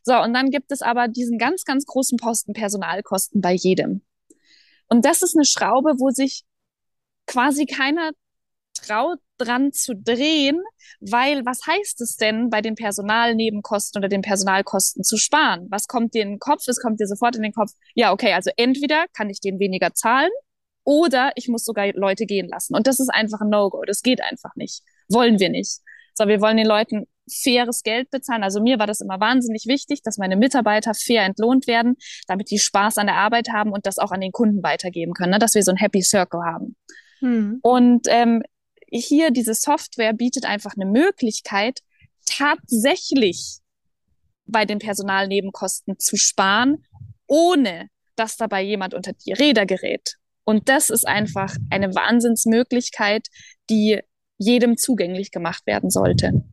So, 0.02 0.20
und 0.20 0.32
dann 0.34 0.50
gibt 0.50 0.72
es 0.72 0.82
aber 0.82 1.08
diesen 1.08 1.38
ganz, 1.38 1.64
ganz 1.64 1.84
großen 1.84 2.16
Posten 2.16 2.52
Personalkosten 2.52 3.40
bei 3.40 3.52
jedem. 3.52 4.02
Und 4.88 5.04
das 5.04 5.22
ist 5.22 5.36
eine 5.36 5.44
Schraube, 5.44 5.94
wo 5.98 6.10
sich 6.10 6.44
quasi 7.26 7.66
keiner 7.66 8.10
traut, 8.74 9.18
dran 9.44 9.72
zu 9.72 9.94
drehen, 9.94 10.60
weil 11.00 11.44
was 11.44 11.66
heißt 11.66 12.00
es 12.00 12.16
denn, 12.16 12.50
bei 12.50 12.60
den 12.60 12.74
Personalnebenkosten 12.74 14.00
oder 14.00 14.08
den 14.08 14.22
Personalkosten 14.22 15.04
zu 15.04 15.16
sparen? 15.16 15.66
Was 15.70 15.86
kommt 15.86 16.14
dir 16.14 16.22
in 16.22 16.30
den 16.30 16.38
Kopf? 16.38 16.66
Es 16.66 16.80
kommt 16.80 17.00
dir 17.00 17.06
sofort 17.06 17.36
in 17.36 17.42
den 17.42 17.52
Kopf, 17.52 17.72
ja, 17.94 18.12
okay, 18.12 18.32
also 18.32 18.50
entweder 18.56 19.06
kann 19.12 19.30
ich 19.30 19.40
denen 19.40 19.58
weniger 19.58 19.94
zahlen 19.94 20.30
oder 20.84 21.32
ich 21.36 21.48
muss 21.48 21.64
sogar 21.64 21.92
Leute 21.94 22.26
gehen 22.26 22.48
lassen. 22.48 22.74
Und 22.74 22.86
das 22.86 23.00
ist 23.00 23.10
einfach 23.10 23.40
ein 23.40 23.50
No-Go. 23.50 23.82
Das 23.86 24.02
geht 24.02 24.22
einfach 24.22 24.54
nicht. 24.56 24.82
Wollen 25.08 25.38
wir 25.38 25.48
nicht. 25.48 25.80
So, 26.14 26.26
wir 26.28 26.40
wollen 26.40 26.56
den 26.56 26.66
Leuten 26.66 27.06
faires 27.30 27.82
Geld 27.82 28.10
bezahlen. 28.10 28.42
Also 28.42 28.60
mir 28.60 28.78
war 28.78 28.86
das 28.86 29.00
immer 29.00 29.20
wahnsinnig 29.20 29.66
wichtig, 29.66 30.02
dass 30.02 30.18
meine 30.18 30.36
Mitarbeiter 30.36 30.92
fair 30.94 31.24
entlohnt 31.24 31.66
werden, 31.66 31.96
damit 32.26 32.50
die 32.50 32.58
Spaß 32.58 32.98
an 32.98 33.06
der 33.06 33.16
Arbeit 33.16 33.48
haben 33.50 33.72
und 33.72 33.86
das 33.86 33.98
auch 33.98 34.10
an 34.10 34.20
den 34.20 34.32
Kunden 34.32 34.62
weitergeben 34.62 35.14
können, 35.14 35.30
ne? 35.30 35.38
dass 35.38 35.54
wir 35.54 35.62
so 35.62 35.70
ein 35.70 35.76
Happy 35.76 36.02
Circle 36.02 36.40
haben. 36.44 36.76
Hm. 37.20 37.60
Und 37.62 38.06
ähm, 38.10 38.42
hier 39.00 39.30
diese 39.30 39.54
Software 39.54 40.12
bietet 40.12 40.44
einfach 40.44 40.72
eine 40.76 40.86
Möglichkeit, 40.86 41.80
tatsächlich 42.26 43.58
bei 44.46 44.64
den 44.64 44.78
Personalnebenkosten 44.78 45.98
zu 45.98 46.16
sparen, 46.16 46.84
ohne 47.26 47.88
dass 48.16 48.36
dabei 48.36 48.62
jemand 48.62 48.94
unter 48.94 49.12
die 49.12 49.32
Räder 49.32 49.66
gerät. 49.66 50.16
Und 50.44 50.68
das 50.68 50.90
ist 50.90 51.06
einfach 51.06 51.54
eine 51.70 51.94
Wahnsinnsmöglichkeit, 51.94 53.28
die 53.70 54.00
jedem 54.38 54.76
zugänglich 54.76 55.30
gemacht 55.30 55.66
werden 55.66 55.90
sollte 55.90 56.44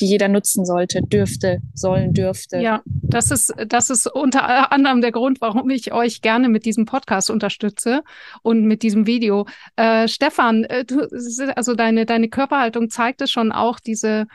die 0.00 0.06
jeder 0.06 0.28
nutzen 0.28 0.64
sollte, 0.64 1.02
dürfte, 1.02 1.60
sollen, 1.72 2.12
dürfte. 2.12 2.58
Ja, 2.58 2.82
das 2.84 3.30
ist, 3.30 3.54
das 3.68 3.90
ist 3.90 4.06
unter 4.06 4.72
anderem 4.72 5.00
der 5.00 5.12
Grund, 5.12 5.40
warum 5.40 5.70
ich 5.70 5.92
euch 5.92 6.20
gerne 6.20 6.48
mit 6.48 6.64
diesem 6.64 6.84
Podcast 6.84 7.30
unterstütze 7.30 8.02
und 8.42 8.64
mit 8.64 8.82
diesem 8.82 9.06
Video. 9.06 9.46
Äh, 9.76 10.08
Stefan, 10.08 10.64
äh, 10.64 10.84
du, 10.84 11.08
also 11.54 11.74
deine, 11.74 12.06
deine 12.06 12.28
Körperhaltung 12.28 12.90
zeigt 12.90 13.20
es 13.20 13.30
schon 13.30 13.52
auch, 13.52 13.78
diese, 13.78 14.26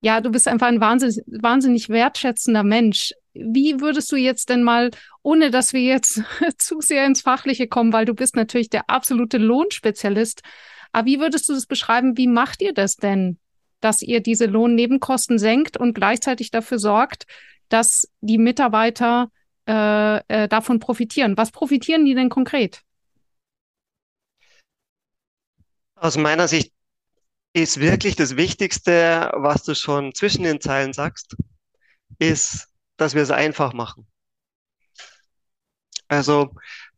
ja, 0.00 0.20
du 0.20 0.30
bist 0.30 0.48
einfach 0.48 0.66
ein 0.66 0.80
wahnsinnig, 0.80 1.22
wahnsinnig 1.26 1.88
wertschätzender 1.88 2.64
Mensch. 2.64 3.12
Wie 3.32 3.80
würdest 3.80 4.10
du 4.10 4.16
jetzt 4.16 4.48
denn 4.48 4.64
mal, 4.64 4.90
ohne 5.22 5.52
dass 5.52 5.72
wir 5.72 5.82
jetzt 5.82 6.22
zu 6.58 6.80
sehr 6.80 7.06
ins 7.06 7.20
Fachliche 7.20 7.68
kommen, 7.68 7.92
weil 7.92 8.06
du 8.06 8.14
bist 8.14 8.34
natürlich 8.34 8.70
der 8.70 8.90
absolute 8.90 9.38
Lohnspezialist, 9.38 10.42
aber 10.92 11.06
wie 11.06 11.20
würdest 11.20 11.48
du 11.48 11.52
das 11.52 11.66
beschreiben? 11.66 12.16
Wie 12.16 12.26
macht 12.26 12.60
ihr 12.62 12.74
das 12.74 12.96
denn? 12.96 13.38
Dass 13.80 14.02
ihr 14.02 14.20
diese 14.20 14.46
Lohnnebenkosten 14.46 15.38
senkt 15.38 15.76
und 15.76 15.94
gleichzeitig 15.94 16.50
dafür 16.50 16.78
sorgt, 16.78 17.26
dass 17.68 18.10
die 18.20 18.38
Mitarbeiter 18.38 19.30
äh, 19.66 20.18
äh, 20.28 20.48
davon 20.48 20.80
profitieren. 20.80 21.36
Was 21.36 21.50
profitieren 21.52 22.04
die 22.04 22.14
denn 22.14 22.28
konkret? 22.28 22.82
Aus 25.94 26.16
meiner 26.16 26.48
Sicht 26.48 26.72
ist 27.52 27.80
wirklich 27.80 28.16
das 28.16 28.36
Wichtigste, 28.36 29.30
was 29.34 29.64
du 29.64 29.74
schon 29.74 30.14
zwischen 30.14 30.44
den 30.44 30.60
Zeilen 30.60 30.92
sagst, 30.92 31.36
ist, 32.18 32.68
dass 32.96 33.14
wir 33.14 33.22
es 33.22 33.30
einfach 33.30 33.72
machen. 33.72 34.06
Also, 36.08 36.54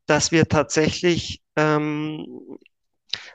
dass 0.07 0.33
wir 0.33 0.49
tatsächlich, 0.49 1.43
ähm, 1.57 2.59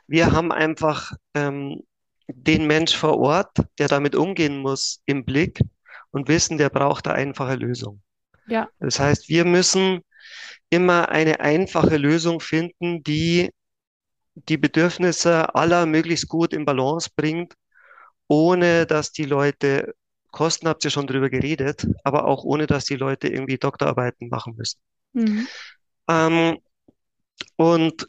wir 0.07 0.31
haben 0.31 0.51
einfach 0.51 1.13
ähm, 1.33 1.83
den 2.27 2.67
Mensch 2.67 2.95
vor 2.95 3.17
Ort, 3.17 3.57
der 3.79 3.87
damit 3.87 4.15
umgehen 4.15 4.59
muss, 4.59 5.01
im 5.05 5.25
Blick 5.25 5.61
und 6.11 6.27
wissen, 6.27 6.57
der 6.57 6.69
braucht 6.69 7.07
eine 7.07 7.15
einfache 7.15 7.55
Lösung. 7.55 8.01
Ja. 8.47 8.69
Das 8.79 8.99
heißt, 8.99 9.29
wir 9.29 9.45
müssen 9.45 10.01
immer 10.69 11.09
eine 11.09 11.39
einfache 11.39 11.97
Lösung 11.97 12.39
finden, 12.39 13.03
die 13.03 13.51
die 14.35 14.57
Bedürfnisse 14.57 15.55
aller 15.55 15.85
möglichst 15.85 16.27
gut 16.27 16.53
in 16.53 16.65
Balance 16.65 17.09
bringt, 17.15 17.53
ohne 18.27 18.85
dass 18.85 19.11
die 19.11 19.25
Leute, 19.25 19.95
Kosten 20.31 20.67
habt 20.67 20.83
ihr 20.83 20.91
schon 20.91 21.07
drüber 21.07 21.29
geredet, 21.29 21.87
aber 22.03 22.25
auch 22.25 22.43
ohne 22.43 22.67
dass 22.67 22.85
die 22.85 22.95
Leute 22.95 23.27
irgendwie 23.27 23.57
Doktorarbeiten 23.57 24.29
machen 24.29 24.55
müssen. 24.55 24.79
Mhm. 25.13 25.47
Ähm, 26.07 26.57
und 27.55 28.07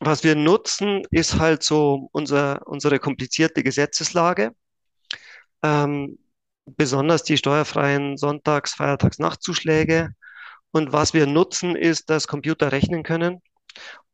was 0.00 0.24
wir 0.24 0.34
nutzen, 0.34 1.02
ist 1.10 1.38
halt 1.38 1.62
so 1.62 2.08
unser, 2.12 2.66
unsere 2.66 2.98
komplizierte 2.98 3.62
Gesetzeslage. 3.62 4.52
Ähm, 5.62 6.18
besonders 6.66 7.22
die 7.22 7.36
steuerfreien 7.36 8.16
Sonntags-, 8.16 8.74
Feiertags-, 8.74 9.20
Nachtzuschläge. 9.20 10.10
Und 10.72 10.92
was 10.92 11.14
wir 11.14 11.26
nutzen, 11.26 11.76
ist, 11.76 12.10
dass 12.10 12.28
Computer 12.28 12.72
rechnen 12.72 13.02
können. 13.02 13.40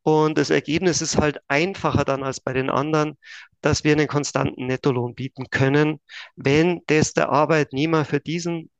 Und 0.02 0.36
das 0.38 0.50
Ergebnis 0.50 1.00
ist 1.00 1.16
halt 1.16 1.38
einfacher 1.48 2.04
dann 2.04 2.24
als 2.24 2.40
bei 2.40 2.52
den 2.52 2.70
anderen, 2.70 3.16
dass 3.60 3.84
wir 3.84 3.92
einen 3.92 4.08
konstanten 4.08 4.66
Nettolohn 4.66 5.14
bieten 5.14 5.48
können, 5.50 6.00
wenn 6.34 6.82
das 6.86 7.12
der 7.12 7.30
Arbeitnehmer 7.30 8.04
für 8.04 8.20
diesen 8.20 8.70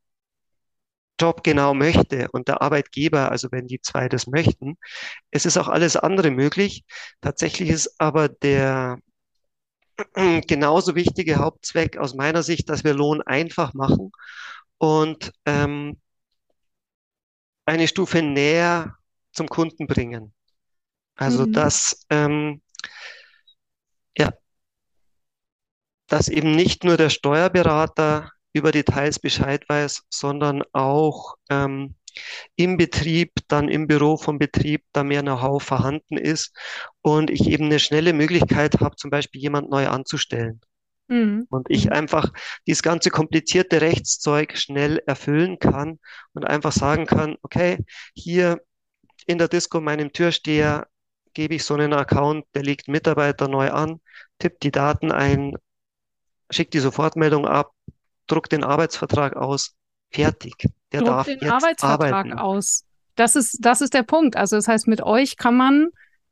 Job 1.23 1.45
genau 1.45 1.73
möchte 1.73 2.29
und 2.33 2.49
der 2.49 2.63
Arbeitgeber, 2.63 3.31
also 3.31 3.53
wenn 3.53 3.69
die 3.69 3.81
zwei 3.81 4.09
das 4.09 4.27
möchten. 4.27 4.77
Es 5.31 5.47
ist 5.47 5.57
auch 5.57 5.69
alles 5.69 5.95
andere 5.97 6.33
möglich. 6.33 6.85
Tatsächlich 7.21 7.69
ist 7.69 7.95
aber 7.99 8.29
der 8.29 8.99
genauso 10.49 10.97
wichtige 10.97 11.37
Hauptzweck 11.37 11.97
aus 11.97 12.15
meiner 12.15 12.43
Sicht, 12.43 12.69
dass 12.69 12.83
wir 12.83 12.93
Lohn 12.95 13.23
einfach 13.23 13.73
machen 13.73 14.11
und 14.79 15.33
ähm, 15.47 16.01
eine 17.67 17.87
Stufe 17.87 18.21
näher 18.21 18.97
zum 19.33 19.47
Kunden 19.47 19.87
bringen. 19.87 20.35
Also 21.15 21.47
mhm. 21.47 21.53
dass 21.53 22.05
ähm, 22.11 22.63
ja, 24.19 24.33
dass 26.09 26.27
eben 26.27 26.57
nicht 26.57 26.83
nur 26.83 26.97
der 26.97 27.11
Steuerberater 27.11 28.33
über 28.53 28.73
Details 28.73 29.19
Bescheid 29.19 29.69
weiß, 29.69 30.05
sondern 30.11 30.63
auch 30.73 31.35
ähm, 31.51 31.95
im 32.57 32.77
Betrieb, 32.77 33.33
dann 33.49 33.69
im 33.69 33.87
Büro 33.87 34.17
vom 34.17 34.39
Betrieb, 34.39 34.85
da 34.93 35.03
mehr 35.03 35.23
Know-how 35.23 35.63
vorhanden 35.63 36.17
ist 36.17 36.55
und 37.01 37.31
ich 37.31 37.49
eben 37.49 37.67
eine 37.67 37.79
schnelle 37.79 38.13
Möglichkeit 38.13 38.81
habe, 38.81 38.97
zum 38.97 39.11
Beispiel 39.11 39.41
jemand 39.41 39.71
neu 39.71 39.89
anzustellen. 39.89 40.61
Mhm. 41.09 41.47
Und 41.51 41.71
ich 41.71 41.87
mhm. 41.87 41.93
einfach 41.93 42.33
dieses 42.67 42.83
ganze 42.83 43.11
komplizierte 43.11 43.81
Rechtszeug 43.81 44.57
schnell 44.59 45.03
erfüllen 45.07 45.59
kann 45.59 45.99
und 46.33 46.47
einfach 46.47 46.73
sagen 46.73 47.07
kann, 47.07 47.37
okay, 47.43 47.79
hier 48.15 48.63
in 49.27 49.39
der 49.39 49.49
Disco 49.49 49.81
meinem 49.81 50.13
Türsteher 50.13 50.89
gebe 51.35 51.55
ich 51.55 51.65
so 51.65 51.75
einen 51.75 51.93
Account, 51.95 52.45
der 52.55 52.63
legt 52.63 52.89
Mitarbeiter 52.89 53.49
neu 53.49 53.71
an, 53.71 54.01
tippt 54.39 54.63
die 54.63 54.71
Daten 54.71 55.13
ein, 55.13 55.55
schickt 56.51 56.75
die 56.75 56.81
Sofortmeldung 56.81 57.47
ab, 57.47 57.73
druckt 58.27 58.53
den 58.53 58.65
Arbeitsvertrag 58.65 59.37
aus, 59.37 59.75
fertig. 60.11 60.69
Der 60.93 61.01
druckt 61.01 61.13
darf 61.13 61.27
den 61.27 61.39
jetzt 61.41 61.53
Arbeitsvertrag 61.53 62.13
arbeiten. 62.13 62.33
aus. 62.39 62.85
Das 63.15 63.37
ist, 63.37 63.59
das 63.61 63.81
ist 63.81 63.95
der 63.95 64.03
Punkt. 64.03 64.37
Also 64.37 64.57
das 64.57 64.69
heißt, 64.69 64.89
mit 64.89 65.03
euch 65.03 65.37
kann 65.37 65.57
man 65.57 65.89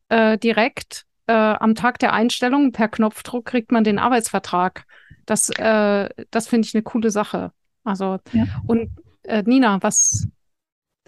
äh, 0.09 0.39
direkt 0.39 1.05
äh, 1.27 1.33
am 1.33 1.75
Tag 1.75 1.99
der 1.99 2.13
Einstellung 2.13 2.73
per 2.73 2.89
Knopfdruck 2.89 3.45
kriegt 3.45 3.73
man 3.73 3.85
den 3.85 3.99
Arbeitsvertrag. 3.99 4.85
Das, 5.27 5.51
äh, 5.51 6.09
das 6.31 6.49
finde 6.49 6.67
ich 6.67 6.75
eine 6.75 6.83
coole 6.83 7.11
Sache. 7.11 7.53
Also 7.85 8.19
ja. 8.33 8.47
und 8.67 8.91
äh, 9.23 9.43
Nina, 9.43 9.83
was, 9.83 10.27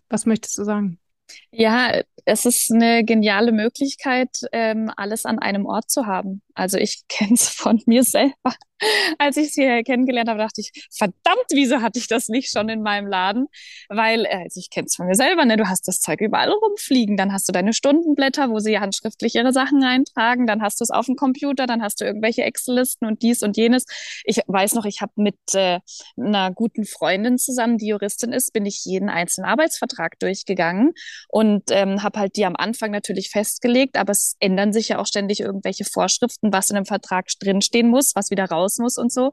was 0.09 0.27
möchtest 0.27 0.59
du 0.59 0.65
sagen? 0.65 0.99
Ja, 1.51 2.03
es 2.25 2.45
ist 2.45 2.71
eine 2.71 3.05
geniale 3.05 3.53
Möglichkeit, 3.53 4.31
ähm, 4.53 4.91
alles 4.97 5.27
an 5.27 5.39
einem 5.39 5.67
Ort 5.67 5.91
zu 5.91 6.07
haben. 6.07 6.43
Also 6.55 6.79
ich 6.79 7.03
kenne 7.09 7.35
es 7.35 7.49
von 7.49 7.81
mir 7.87 8.05
selber. 8.05 8.55
Als 9.19 9.37
ich 9.37 9.49
es 9.49 9.55
hier 9.55 9.85
kennengelernt 9.85 10.29
habe, 10.29 10.41
dachte 10.41 10.61
ich, 10.61 10.89
verdammt, 10.91 11.47
wieso 11.53 11.83
hatte 11.83 12.01
ich 12.01 12.09
das 12.09 12.29
nicht 12.29 12.51
schon 12.51 12.69
in 12.69 12.83
meinem 12.83 13.07
Laden? 13.07 13.47
Weil, 13.89 14.25
äh, 14.25 14.43
also 14.45 14.59
ich 14.59 14.71
kenne 14.71 14.87
es 14.87 14.97
von 14.97 15.07
mir 15.07 15.15
selber, 15.15 15.45
ne? 15.45 15.57
Du 15.57 15.69
hast 15.69 15.87
das 15.87 16.01
Zeug 16.01 16.21
überall 16.21 16.51
rumfliegen, 16.51 17.17
dann 17.17 17.33
hast 17.33 17.49
du 17.49 17.53
deine 17.53 17.73
Stundenblätter, 17.73 18.51
wo 18.51 18.59
sie 18.59 18.81
handschriftlich 18.81 19.37
ihre 19.37 19.53
Sachen 19.53 19.85
eintragen, 19.85 20.49
dann 20.49 20.63
hast 20.63 20.81
du 20.81 20.85
es 20.85 20.91
auf 20.91 21.07
dem 21.07 21.15
Computer, 21.15 21.67
dann 21.67 21.81
hast 21.81 22.01
du 22.01 22.05
irgendwelche 22.05 22.43
Excel-Listen 22.43 23.07
und 23.07 23.23
dies 23.23 23.43
und 23.43 23.57
jenes. 23.57 23.87
Ich 24.25 24.41
weiß 24.49 24.75
noch, 24.75 24.85
ich 24.85 25.01
habe 25.01 25.13
mit 25.15 25.39
äh, 25.55 25.79
einer 26.17 26.51
guten 26.51 26.85
Freundin 26.85 27.39
zusammen, 27.39 27.79
die 27.79 27.87
Juristin 27.87 28.33
ist, 28.33 28.53
bin 28.53 28.67
ich 28.67 28.85
jeden 28.85 29.09
einzelnen 29.09 29.49
Arbeitsvertrag 29.49 30.19
durchgegangen 30.19 30.93
und 31.29 31.65
ähm, 31.71 32.03
habe 32.03 32.19
halt 32.19 32.37
die 32.37 32.45
am 32.45 32.57
Anfang 32.57 32.91
natürlich 32.91 33.31
festgelegt, 33.31 33.97
aber 33.97 34.13
es 34.13 34.37
ändern 34.41 34.73
sich 34.73 34.89
ja 34.89 34.99
auch 34.99 35.07
ständig 35.07 35.41
irgendwelche 35.41 35.85
Vorschriften, 35.85 36.53
was 36.53 36.71
in 36.71 36.77
einem 36.77 36.87
Vertrag 36.87 37.27
drinstehen 37.41 37.89
muss, 37.89 38.15
was 38.15 38.31
wieder 38.31 38.47
raus 38.47 38.79
muss 38.79 38.99
und 38.99 39.13
so. 39.13 39.33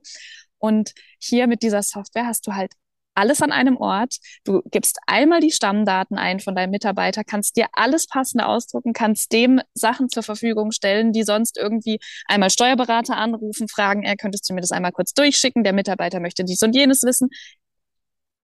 Und 0.57 0.93
hier 1.19 1.47
mit 1.47 1.63
dieser 1.63 1.83
Software 1.83 2.25
hast 2.25 2.45
du 2.47 2.53
halt 2.53 2.73
alles 3.19 3.41
an 3.41 3.51
einem 3.51 3.77
Ort. 3.77 4.17
Du 4.45 4.61
gibst 4.71 4.97
einmal 5.05 5.41
die 5.41 5.51
Stammdaten 5.51 6.17
ein 6.17 6.39
von 6.39 6.55
deinem 6.55 6.71
Mitarbeiter, 6.71 7.23
kannst 7.23 7.57
dir 7.57 7.67
alles 7.73 8.07
passende 8.07 8.47
ausdrucken, 8.47 8.93
kannst 8.93 9.31
dem 9.33 9.61
Sachen 9.73 10.09
zur 10.09 10.23
Verfügung 10.23 10.71
stellen, 10.71 11.11
die 11.11 11.23
sonst 11.23 11.57
irgendwie 11.57 11.99
einmal 12.25 12.49
Steuerberater 12.49 13.17
anrufen, 13.17 13.67
fragen, 13.67 14.03
er 14.03 14.15
könntest 14.15 14.49
du 14.49 14.53
mir 14.53 14.61
das 14.61 14.71
einmal 14.71 14.93
kurz 14.93 15.13
durchschicken, 15.13 15.63
der 15.63 15.73
Mitarbeiter 15.73 16.19
möchte 16.19 16.45
dies 16.45 16.63
und 16.63 16.75
jenes 16.75 17.03
wissen. 17.03 17.29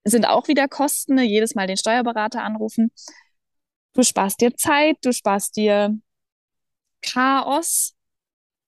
Sind 0.04 0.26
auch 0.26 0.48
wieder 0.48 0.68
Kosten, 0.68 1.16
ne? 1.16 1.24
jedes 1.24 1.56
Mal 1.56 1.68
den 1.68 1.78
Steuerberater 1.78 2.44
anrufen. 2.44 2.92
Du 3.96 4.04
sparst 4.04 4.42
dir 4.42 4.56
Zeit, 4.56 4.98
du 5.04 5.12
sparst 5.14 5.56
dir 5.56 5.98
Chaos 7.02 7.96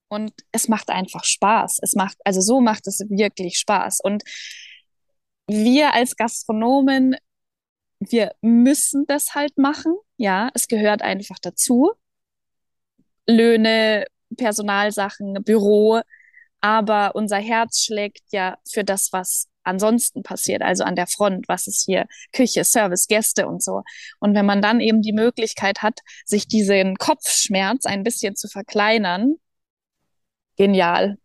und 0.09 0.31
es 0.51 0.67
macht 0.69 0.89
einfach 0.89 1.23
Spaß. 1.23 1.79
Es 1.81 1.95
macht, 1.95 2.17
also 2.25 2.41
so 2.41 2.61
macht 2.61 2.87
es 2.87 2.99
wirklich 3.09 3.57
Spaß. 3.59 3.99
Und 4.03 4.23
wir 5.47 5.93
als 5.93 6.15
Gastronomen, 6.15 7.15
wir 7.99 8.33
müssen 8.41 9.05
das 9.07 9.35
halt 9.35 9.57
machen. 9.57 9.95
Ja, 10.17 10.49
es 10.53 10.67
gehört 10.67 11.01
einfach 11.01 11.39
dazu. 11.41 11.91
Löhne, 13.27 14.05
Personalsachen, 14.37 15.43
Büro. 15.43 16.01
Aber 16.61 17.15
unser 17.15 17.37
Herz 17.37 17.81
schlägt 17.81 18.31
ja 18.31 18.57
für 18.69 18.83
das, 18.83 19.11
was 19.13 19.47
ansonsten 19.67 20.23
passiert, 20.23 20.61
also 20.61 20.83
an 20.83 20.95
der 20.95 21.07
Front, 21.07 21.47
was 21.47 21.67
ist 21.67 21.85
hier 21.85 22.07
Küche, 22.33 22.63
Service, 22.63 23.07
Gäste 23.07 23.47
und 23.47 23.61
so. 23.61 23.83
Und 24.19 24.33
wenn 24.35 24.45
man 24.45 24.61
dann 24.61 24.79
eben 24.79 25.01
die 25.01 25.13
Möglichkeit 25.13 25.83
hat, 25.83 25.99
sich 26.25 26.47
diesen 26.47 26.95
Kopfschmerz 26.95 27.85
ein 27.85 28.03
bisschen 28.03 28.35
zu 28.35 28.47
verkleinern, 28.47 29.35
genial. 30.55 31.17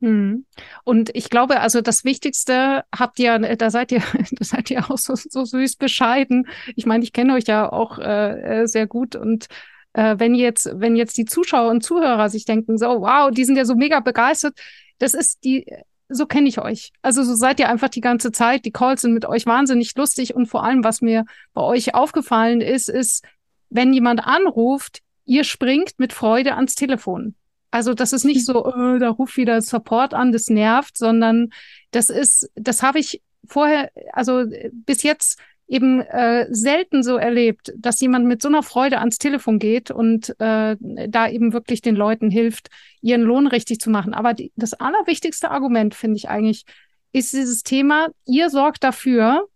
Hm. 0.00 0.46
Und 0.84 1.10
ich 1.14 1.28
glaube, 1.28 1.60
also 1.60 1.80
das 1.80 2.04
Wichtigste 2.04 2.84
habt 2.96 3.18
ihr, 3.18 3.38
da 3.56 3.70
seid 3.70 3.90
ihr, 3.90 4.00
da 4.30 4.44
seid 4.44 4.70
ihr 4.70 4.90
auch 4.90 4.98
so, 4.98 5.14
so 5.16 5.44
süß 5.44 5.76
bescheiden. 5.76 6.46
Ich 6.76 6.86
meine, 6.86 7.02
ich 7.04 7.12
kenne 7.12 7.34
euch 7.34 7.44
ja 7.46 7.70
auch 7.70 7.98
äh, 7.98 8.62
äh, 8.62 8.66
sehr 8.66 8.86
gut 8.86 9.16
und 9.16 9.46
äh, 9.94 10.16
wenn 10.18 10.34
jetzt, 10.34 10.70
wenn 10.74 10.94
jetzt 10.96 11.16
die 11.16 11.24
Zuschauer 11.24 11.70
und 11.70 11.82
Zuhörer 11.82 12.28
sich 12.28 12.44
denken, 12.44 12.78
so, 12.78 12.86
wow, 12.86 13.30
die 13.32 13.44
sind 13.44 13.56
ja 13.56 13.64
so 13.64 13.74
mega 13.74 14.00
begeistert, 14.00 14.58
das 14.98 15.14
ist 15.14 15.44
die, 15.44 15.66
so 16.08 16.26
kenne 16.26 16.48
ich 16.48 16.58
euch. 16.58 16.92
Also 17.02 17.22
so 17.22 17.34
seid 17.34 17.60
ihr 17.60 17.68
einfach 17.68 17.88
die 17.88 18.00
ganze 18.00 18.32
Zeit. 18.32 18.64
Die 18.64 18.72
Calls 18.72 19.02
sind 19.02 19.12
mit 19.12 19.26
euch 19.26 19.46
wahnsinnig 19.46 19.94
lustig 19.96 20.34
und 20.34 20.46
vor 20.46 20.64
allem, 20.64 20.84
was 20.84 21.00
mir 21.00 21.24
bei 21.54 21.62
euch 21.62 21.94
aufgefallen 21.94 22.60
ist, 22.60 22.88
ist, 22.88 23.24
wenn 23.70 23.92
jemand 23.92 24.24
anruft, 24.24 25.00
ihr 25.24 25.44
springt 25.44 25.98
mit 25.98 26.12
Freude 26.12 26.54
ans 26.54 26.74
Telefon. 26.74 27.34
Also 27.70 27.92
das 27.92 28.12
ist 28.12 28.24
nicht 28.24 28.44
so, 28.44 28.66
äh, 28.74 28.98
da 28.98 29.10
ruft 29.10 29.36
wieder 29.36 29.60
Support 29.60 30.14
an, 30.14 30.32
das 30.32 30.48
nervt, 30.48 30.96
sondern 30.96 31.50
das 31.90 32.08
ist, 32.10 32.50
das 32.54 32.82
habe 32.82 32.98
ich 32.98 33.22
vorher, 33.46 33.90
also 34.12 34.44
bis 34.72 35.02
jetzt 35.02 35.38
eben 35.68 36.00
äh, 36.00 36.46
selten 36.50 37.02
so 37.02 37.16
erlebt, 37.16 37.72
dass 37.76 38.00
jemand 38.00 38.26
mit 38.26 38.40
so 38.40 38.48
einer 38.48 38.62
Freude 38.62 38.98
ans 38.98 39.18
Telefon 39.18 39.58
geht 39.58 39.90
und 39.90 40.30
äh, 40.40 40.76
da 40.80 41.28
eben 41.28 41.52
wirklich 41.52 41.82
den 41.82 41.94
Leuten 41.94 42.30
hilft, 42.30 42.68
ihren 43.02 43.22
Lohn 43.22 43.46
richtig 43.46 43.78
zu 43.80 43.90
machen. 43.90 44.14
Aber 44.14 44.32
die, 44.32 44.50
das 44.56 44.72
allerwichtigste 44.74 45.50
Argument, 45.50 45.94
finde 45.94 46.16
ich 46.16 46.28
eigentlich, 46.28 46.64
ist 47.12 47.34
dieses 47.34 47.62
Thema, 47.62 48.08
ihr 48.26 48.48
sorgt 48.48 48.82
dafür, 48.82 49.46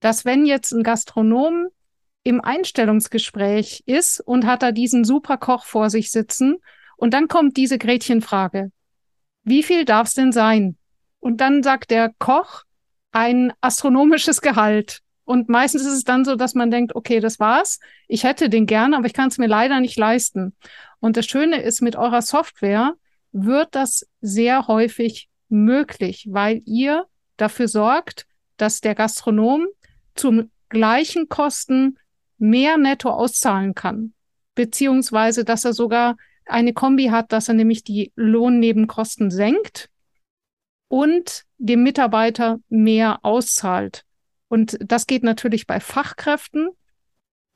dass 0.00 0.24
wenn 0.24 0.46
jetzt 0.46 0.72
ein 0.72 0.82
Gastronom 0.82 1.68
im 2.24 2.40
Einstellungsgespräch 2.40 3.84
ist 3.86 4.20
und 4.20 4.46
hat 4.46 4.62
da 4.62 4.72
diesen 4.72 5.04
super 5.04 5.36
Koch 5.36 5.64
vor 5.64 5.90
sich 5.90 6.10
sitzen 6.10 6.56
und 6.96 7.14
dann 7.14 7.28
kommt 7.28 7.56
diese 7.56 7.78
Gretchenfrage. 7.78 8.72
Wie 9.44 9.62
viel 9.62 9.84
darf 9.84 10.08
es 10.08 10.14
denn 10.14 10.32
sein? 10.32 10.76
Und 11.20 11.40
dann 11.40 11.62
sagt 11.62 11.92
der 11.92 12.12
Koch 12.18 12.62
ein 13.12 13.52
astronomisches 13.60 14.40
Gehalt. 14.40 15.01
Und 15.24 15.48
meistens 15.48 15.82
ist 15.82 15.92
es 15.92 16.04
dann 16.04 16.24
so, 16.24 16.36
dass 16.36 16.54
man 16.54 16.70
denkt, 16.70 16.94
okay, 16.94 17.20
das 17.20 17.38
war's. 17.38 17.78
Ich 18.08 18.24
hätte 18.24 18.48
den 18.48 18.66
gern, 18.66 18.94
aber 18.94 19.06
ich 19.06 19.12
kann 19.12 19.28
es 19.28 19.38
mir 19.38 19.46
leider 19.46 19.80
nicht 19.80 19.96
leisten. 19.96 20.54
Und 21.00 21.16
das 21.16 21.26
Schöne 21.26 21.62
ist, 21.62 21.80
mit 21.80 21.96
eurer 21.96 22.22
Software 22.22 22.94
wird 23.32 23.74
das 23.74 24.06
sehr 24.20 24.66
häufig 24.66 25.28
möglich, 25.48 26.26
weil 26.30 26.62
ihr 26.64 27.06
dafür 27.36 27.68
sorgt, 27.68 28.26
dass 28.56 28.80
der 28.80 28.94
Gastronom 28.94 29.66
zum 30.14 30.50
gleichen 30.68 31.28
Kosten 31.28 31.98
mehr 32.38 32.76
netto 32.76 33.10
auszahlen 33.10 33.74
kann. 33.74 34.14
Beziehungsweise, 34.54 35.44
dass 35.44 35.64
er 35.64 35.72
sogar 35.72 36.16
eine 36.46 36.72
Kombi 36.72 37.06
hat, 37.06 37.32
dass 37.32 37.48
er 37.48 37.54
nämlich 37.54 37.84
die 37.84 38.12
Lohnnebenkosten 38.16 39.30
senkt 39.30 39.88
und 40.88 41.44
dem 41.58 41.82
Mitarbeiter 41.82 42.58
mehr 42.68 43.20
auszahlt. 43.22 44.04
Und 44.52 44.76
das 44.84 45.06
geht 45.06 45.22
natürlich 45.22 45.66
bei 45.66 45.80
Fachkräften. 45.80 46.68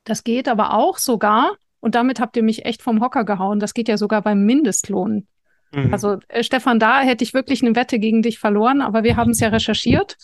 Das 0.03 0.23
geht 0.23 0.47
aber 0.47 0.73
auch 0.73 0.97
sogar, 0.97 1.55
und 1.79 1.93
damit 1.93 2.19
habt 2.19 2.35
ihr 2.35 2.41
mich 2.41 2.65
echt 2.65 2.81
vom 2.81 3.01
Hocker 3.01 3.23
gehauen, 3.23 3.59
das 3.59 3.75
geht 3.75 3.87
ja 3.87 3.97
sogar 3.97 4.23
beim 4.23 4.47
Mindestlohn. 4.47 5.27
Mhm. 5.73 5.93
Also 5.93 6.17
äh, 6.27 6.41
Stefan, 6.41 6.79
da 6.79 7.01
hätte 7.01 7.23
ich 7.23 7.35
wirklich 7.35 7.61
eine 7.61 7.75
Wette 7.75 7.99
gegen 7.99 8.23
dich 8.23 8.39
verloren, 8.39 8.81
aber 8.81 9.03
wir 9.03 9.15
haben 9.15 9.29
es 9.29 9.39
ja 9.39 9.49
recherchiert. 9.49 10.17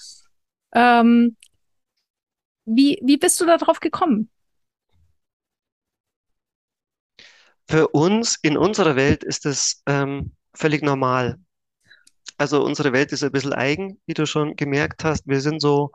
Ähm, 0.74 1.38
wie, 2.66 3.00
wie 3.04 3.18
bist 3.18 3.40
du 3.40 3.46
da 3.46 3.58
drauf 3.58 3.80
gekommen? 3.80 4.32
Für 7.70 7.90
uns 7.90 8.40
in 8.42 8.58
unserer 8.58 8.96
Welt 8.96 9.24
ist 9.24 9.46
es 9.46 9.84
ähm, 9.86 10.32
völlig 10.56 10.82
normal. 10.82 11.38
Also 12.44 12.62
unsere 12.62 12.92
Welt 12.92 13.14
ist 13.14 13.24
ein 13.24 13.32
bisschen 13.32 13.54
eigen, 13.54 14.02
wie 14.06 14.14
du 14.14 14.26
schon 14.26 14.58
gemerkt 14.58 15.06
hast. 15.06 15.26
Wir 15.28 15.40
sind 15.40 15.62
so 15.62 15.92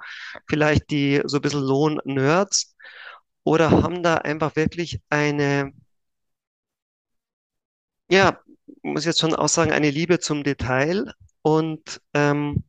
vielleicht 0.48 0.90
die 0.90 1.20
so 1.26 1.36
ein 1.36 1.42
bisschen 1.42 1.60
Lohn-Nerds 1.60 2.74
oder 3.44 3.70
haben 3.70 4.02
da 4.02 4.14
einfach 4.16 4.56
wirklich 4.56 4.98
eine, 5.10 5.74
ja, 8.10 8.40
muss 8.82 9.04
jetzt 9.04 9.20
schon 9.20 9.34
auch 9.34 9.48
sagen, 9.48 9.72
eine 9.72 9.90
Liebe 9.90 10.18
zum 10.20 10.42
Detail 10.44 11.12
und 11.42 12.00
ähm, 12.14 12.64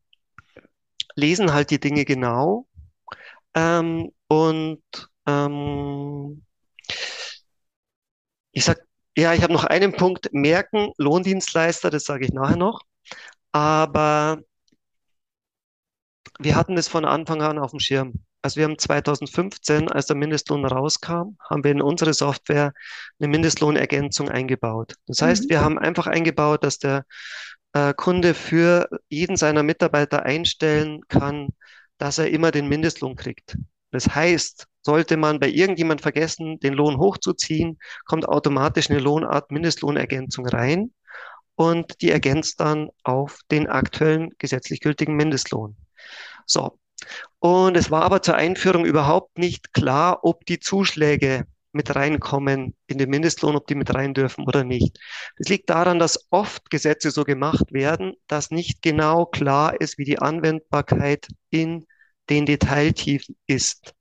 lesen 1.15 1.53
halt 1.53 1.69
die 1.71 1.79
Dinge 1.79 2.03
genau 2.05 2.67
ähm, 3.55 4.11
und 4.27 4.83
ähm, 5.27 6.43
ich 8.51 8.63
sag 8.65 8.79
ja, 9.17 9.33
ich 9.33 9.41
habe 9.43 9.53
noch 9.53 9.65
einen 9.65 9.91
Punkt. 9.93 10.29
Merken, 10.33 10.93
Lohndienstleister, 10.97 11.89
das 11.89 12.05
sage 12.05 12.25
ich 12.25 12.31
nachher 12.31 12.55
noch. 12.55 12.81
Aber 13.51 14.39
wir 16.39 16.55
hatten 16.55 16.75
das 16.75 16.87
von 16.87 17.05
Anfang 17.05 17.41
an 17.41 17.59
auf 17.59 17.71
dem 17.71 17.79
Schirm. 17.79 18.13
Also 18.41 18.57
wir 18.57 18.63
haben 18.63 18.77
2015, 18.77 19.91
als 19.91 20.05
der 20.05 20.15
Mindestlohn 20.15 20.65
rauskam, 20.65 21.35
haben 21.49 21.63
wir 21.63 21.71
in 21.71 21.81
unsere 21.81 22.13
Software 22.13 22.73
eine 23.19 23.27
Mindestlohnergänzung 23.27 24.29
eingebaut. 24.29 24.95
Das 25.07 25.21
heißt, 25.21 25.45
mhm. 25.45 25.49
wir 25.49 25.61
haben 25.61 25.77
einfach 25.77 26.07
eingebaut, 26.07 26.63
dass 26.63 26.79
der 26.79 27.05
äh, 27.73 27.93
Kunde 27.93 28.33
für 28.33 28.87
jeden 29.09 29.35
seiner 29.35 29.63
Mitarbeiter 29.63 30.23
einstellen 30.23 31.01
kann, 31.09 31.49
dass 31.97 32.17
er 32.17 32.29
immer 32.29 32.51
den 32.51 32.69
Mindestlohn 32.69 33.17
kriegt. 33.17 33.57
Das 33.91 34.15
heißt, 34.15 34.67
sollte 34.81 35.17
man 35.17 35.39
bei 35.39 35.49
irgendjemand 35.49 35.99
vergessen, 35.99 36.59
den 36.61 36.73
Lohn 36.73 36.97
hochzuziehen, 36.97 37.77
kommt 38.05 38.27
automatisch 38.29 38.89
eine 38.89 38.99
Lohnart 38.99 39.51
Mindestlohnergänzung 39.51 40.47
rein 40.47 40.93
und 41.59 42.01
die 42.01 42.09
ergänzt 42.09 42.61
dann 42.61 42.89
auf 43.03 43.41
den 43.51 43.67
aktuellen 43.67 44.29
gesetzlich 44.37 44.79
gültigen 44.79 45.17
Mindestlohn. 45.17 45.75
So. 46.45 46.79
Und 47.39 47.75
es 47.75 47.91
war 47.91 48.03
aber 48.03 48.21
zur 48.21 48.35
Einführung 48.35 48.85
überhaupt 48.85 49.37
nicht 49.37 49.73
klar, 49.73 50.19
ob 50.23 50.45
die 50.45 50.61
Zuschläge 50.61 51.43
mit 51.73 51.93
reinkommen 51.93 52.77
in 52.87 52.97
den 52.97 53.09
Mindestlohn, 53.09 53.57
ob 53.57 53.67
die 53.67 53.75
mit 53.75 53.93
rein 53.93 54.13
dürfen 54.13 54.47
oder 54.47 54.63
nicht. 54.63 54.99
Das 55.37 55.49
liegt 55.49 55.69
daran, 55.69 55.99
dass 55.99 56.27
oft 56.29 56.69
Gesetze 56.69 57.11
so 57.11 57.25
gemacht 57.25 57.73
werden, 57.73 58.13
dass 58.27 58.51
nicht 58.51 58.81
genau 58.81 59.25
klar 59.25 59.81
ist, 59.81 59.97
wie 59.97 60.05
die 60.05 60.19
Anwendbarkeit 60.19 61.27
in 61.49 61.85
den 62.29 62.45
Detailtiefen 62.45 63.35
ist. 63.47 63.93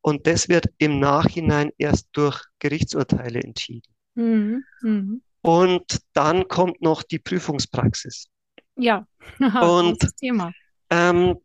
Und 0.00 0.26
das 0.26 0.48
wird 0.48 0.64
im 0.78 0.98
Nachhinein 0.98 1.72
erst 1.76 2.08
durch 2.12 2.42
Gerichtsurteile 2.58 3.40
entschieden. 3.42 3.92
Mhm. 4.14 4.64
Mhm. 4.80 5.22
Und 5.42 6.00
dann 6.12 6.48
kommt 6.48 6.82
noch 6.82 7.02
die 7.02 7.18
Prüfungspraxis. 7.18 8.28
Ja, 8.76 9.06
Und 9.40 9.98
Thema. 10.18 10.52
ähm, 10.90 11.36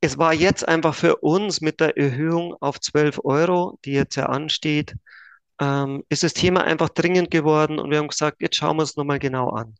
es 0.00 0.18
war 0.18 0.32
jetzt 0.32 0.66
einfach 0.66 0.94
für 0.94 1.16
uns 1.16 1.60
mit 1.60 1.80
der 1.80 1.96
Erhöhung 1.96 2.54
auf 2.60 2.80
12 2.80 3.20
Euro, 3.24 3.78
die 3.84 3.92
jetzt 3.92 4.16
ja 4.16 4.26
ansteht, 4.26 4.94
ähm, 5.60 6.04
ist 6.08 6.22
das 6.22 6.32
Thema 6.32 6.64
einfach 6.64 6.88
dringend 6.88 7.30
geworden 7.30 7.78
und 7.78 7.90
wir 7.90 7.98
haben 7.98 8.08
gesagt, 8.08 8.40
jetzt 8.40 8.56
schauen 8.56 8.78
wir 8.78 8.82
es 8.82 8.96
nochmal 8.96 9.18
genau 9.18 9.50
an. 9.50 9.74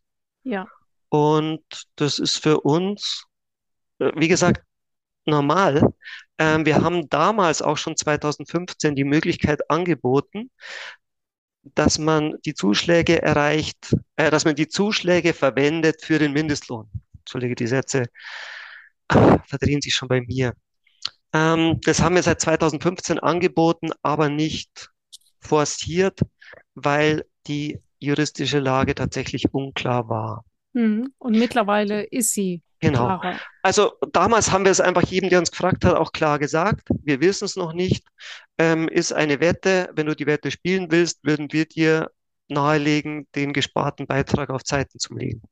Ja. 0.44 0.66
Und 1.08 1.64
das 1.96 2.18
ist 2.18 2.36
für 2.36 2.60
uns, 2.60 3.24
äh, 3.98 4.12
wie 4.14 4.28
gesagt, 4.28 4.62
normal. 5.24 5.92
Ähm, 6.38 6.66
wir 6.66 6.82
haben 6.82 7.08
damals 7.08 7.62
auch 7.62 7.78
schon 7.78 7.96
2015 7.96 8.94
die 8.94 9.04
Möglichkeit 9.04 9.70
angeboten, 9.70 10.50
dass 11.62 11.98
man 11.98 12.36
die 12.44 12.54
Zuschläge 12.54 13.22
erreicht, 13.22 13.94
äh, 14.16 14.30
dass 14.30 14.44
man 14.44 14.54
die 14.54 14.68
Zuschläge 14.68 15.34
verwendet 15.34 16.02
für 16.02 16.18
den 16.18 16.32
Mindestlohn. 16.32 16.88
Entschuldige, 17.18 17.54
die 17.54 17.66
Sätze 17.66 18.06
verdrehen 19.46 19.80
sich 19.80 19.94
schon 19.94 20.08
bei 20.08 20.20
mir. 20.22 20.54
Ähm, 21.32 21.80
das 21.82 22.00
haben 22.00 22.14
wir 22.14 22.22
seit 22.22 22.40
2015 22.40 23.18
angeboten, 23.18 23.90
aber 24.02 24.28
nicht 24.28 24.90
forciert, 25.40 26.20
weil 26.74 27.24
die 27.46 27.80
juristische 27.98 28.58
Lage 28.58 28.94
tatsächlich 28.94 29.52
unklar 29.52 30.08
war. 30.08 30.44
Mhm. 30.72 31.12
Und 31.18 31.38
mittlerweile 31.38 32.02
ist 32.02 32.32
sie 32.32 32.62
Genau. 32.80 33.20
Also 33.62 33.92
damals 34.12 34.50
haben 34.50 34.64
wir 34.64 34.72
es 34.72 34.80
einfach 34.80 35.02
jedem, 35.02 35.28
der 35.28 35.38
uns 35.38 35.50
gefragt 35.50 35.84
hat, 35.84 35.96
auch 35.96 36.12
klar 36.12 36.38
gesagt. 36.38 36.88
Wir 37.02 37.20
wissen 37.20 37.44
es 37.44 37.56
noch 37.56 37.72
nicht. 37.72 38.06
Ähm, 38.58 38.88
ist 38.88 39.12
eine 39.12 39.40
Wette. 39.40 39.90
Wenn 39.94 40.06
du 40.06 40.16
die 40.16 40.26
Wette 40.26 40.50
spielen 40.50 40.90
willst, 40.90 41.20
würden 41.22 41.52
wir 41.52 41.66
dir 41.66 42.10
nahelegen, 42.48 43.28
den 43.34 43.52
gesparten 43.52 44.06
Beitrag 44.06 44.50
auf 44.50 44.64
Zeiten 44.64 44.98
zu 44.98 45.14
legen. 45.14 45.42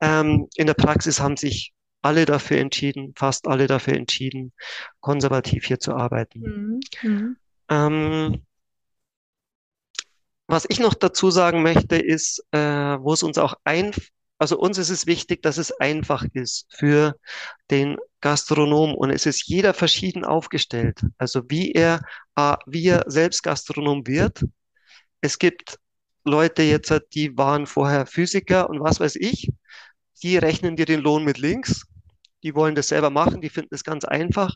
Ähm, 0.00 0.48
in 0.56 0.66
der 0.66 0.74
Praxis 0.74 1.20
haben 1.20 1.36
sich 1.36 1.72
alle 2.02 2.24
dafür 2.26 2.58
entschieden, 2.58 3.14
fast 3.16 3.48
alle 3.48 3.66
dafür 3.66 3.94
entschieden, 3.94 4.52
konservativ 5.00 5.64
hier 5.64 5.80
zu 5.80 5.94
arbeiten. 5.94 6.40
Mhm. 6.40 6.80
Mhm. 7.02 7.36
Ähm, 7.68 8.46
was 10.46 10.66
ich 10.68 10.78
noch 10.78 10.94
dazu 10.94 11.30
sagen 11.30 11.62
möchte, 11.62 11.96
ist, 11.96 12.44
äh, 12.52 12.58
wo 12.58 13.12
es 13.12 13.22
uns 13.24 13.38
auch 13.38 13.54
ein, 13.64 13.92
also 14.38 14.58
uns 14.58 14.78
ist 14.78 14.90
es 14.90 15.06
wichtig, 15.06 15.42
dass 15.42 15.56
es 15.56 15.72
einfach 15.72 16.24
ist 16.34 16.66
für 16.70 17.16
den 17.70 17.96
Gastronom 18.20 18.94
und 18.94 19.10
es 19.10 19.24
ist 19.24 19.46
jeder 19.46 19.72
verschieden 19.72 20.24
aufgestellt. 20.24 21.00
Also 21.18 21.42
wie 21.48 21.72
er, 21.72 22.02
äh, 22.36 22.56
wie 22.66 22.86
er 22.86 23.04
selbst 23.06 23.42
Gastronom 23.42 24.06
wird. 24.06 24.44
Es 25.20 25.38
gibt 25.38 25.78
Leute 26.24 26.62
jetzt, 26.62 26.92
die 27.14 27.36
waren 27.38 27.66
vorher 27.66 28.04
Physiker 28.06 28.68
und 28.68 28.80
was 28.80 29.00
weiß 29.00 29.16
ich, 29.16 29.50
die 30.22 30.36
rechnen 30.36 30.76
dir 30.76 30.86
den 30.86 31.00
Lohn 31.00 31.24
mit 31.24 31.38
links. 31.38 31.86
Die 32.42 32.54
wollen 32.54 32.74
das 32.74 32.88
selber 32.88 33.10
machen, 33.10 33.40
die 33.40 33.48
finden 33.48 33.74
es 33.74 33.84
ganz 33.84 34.04
einfach. 34.04 34.54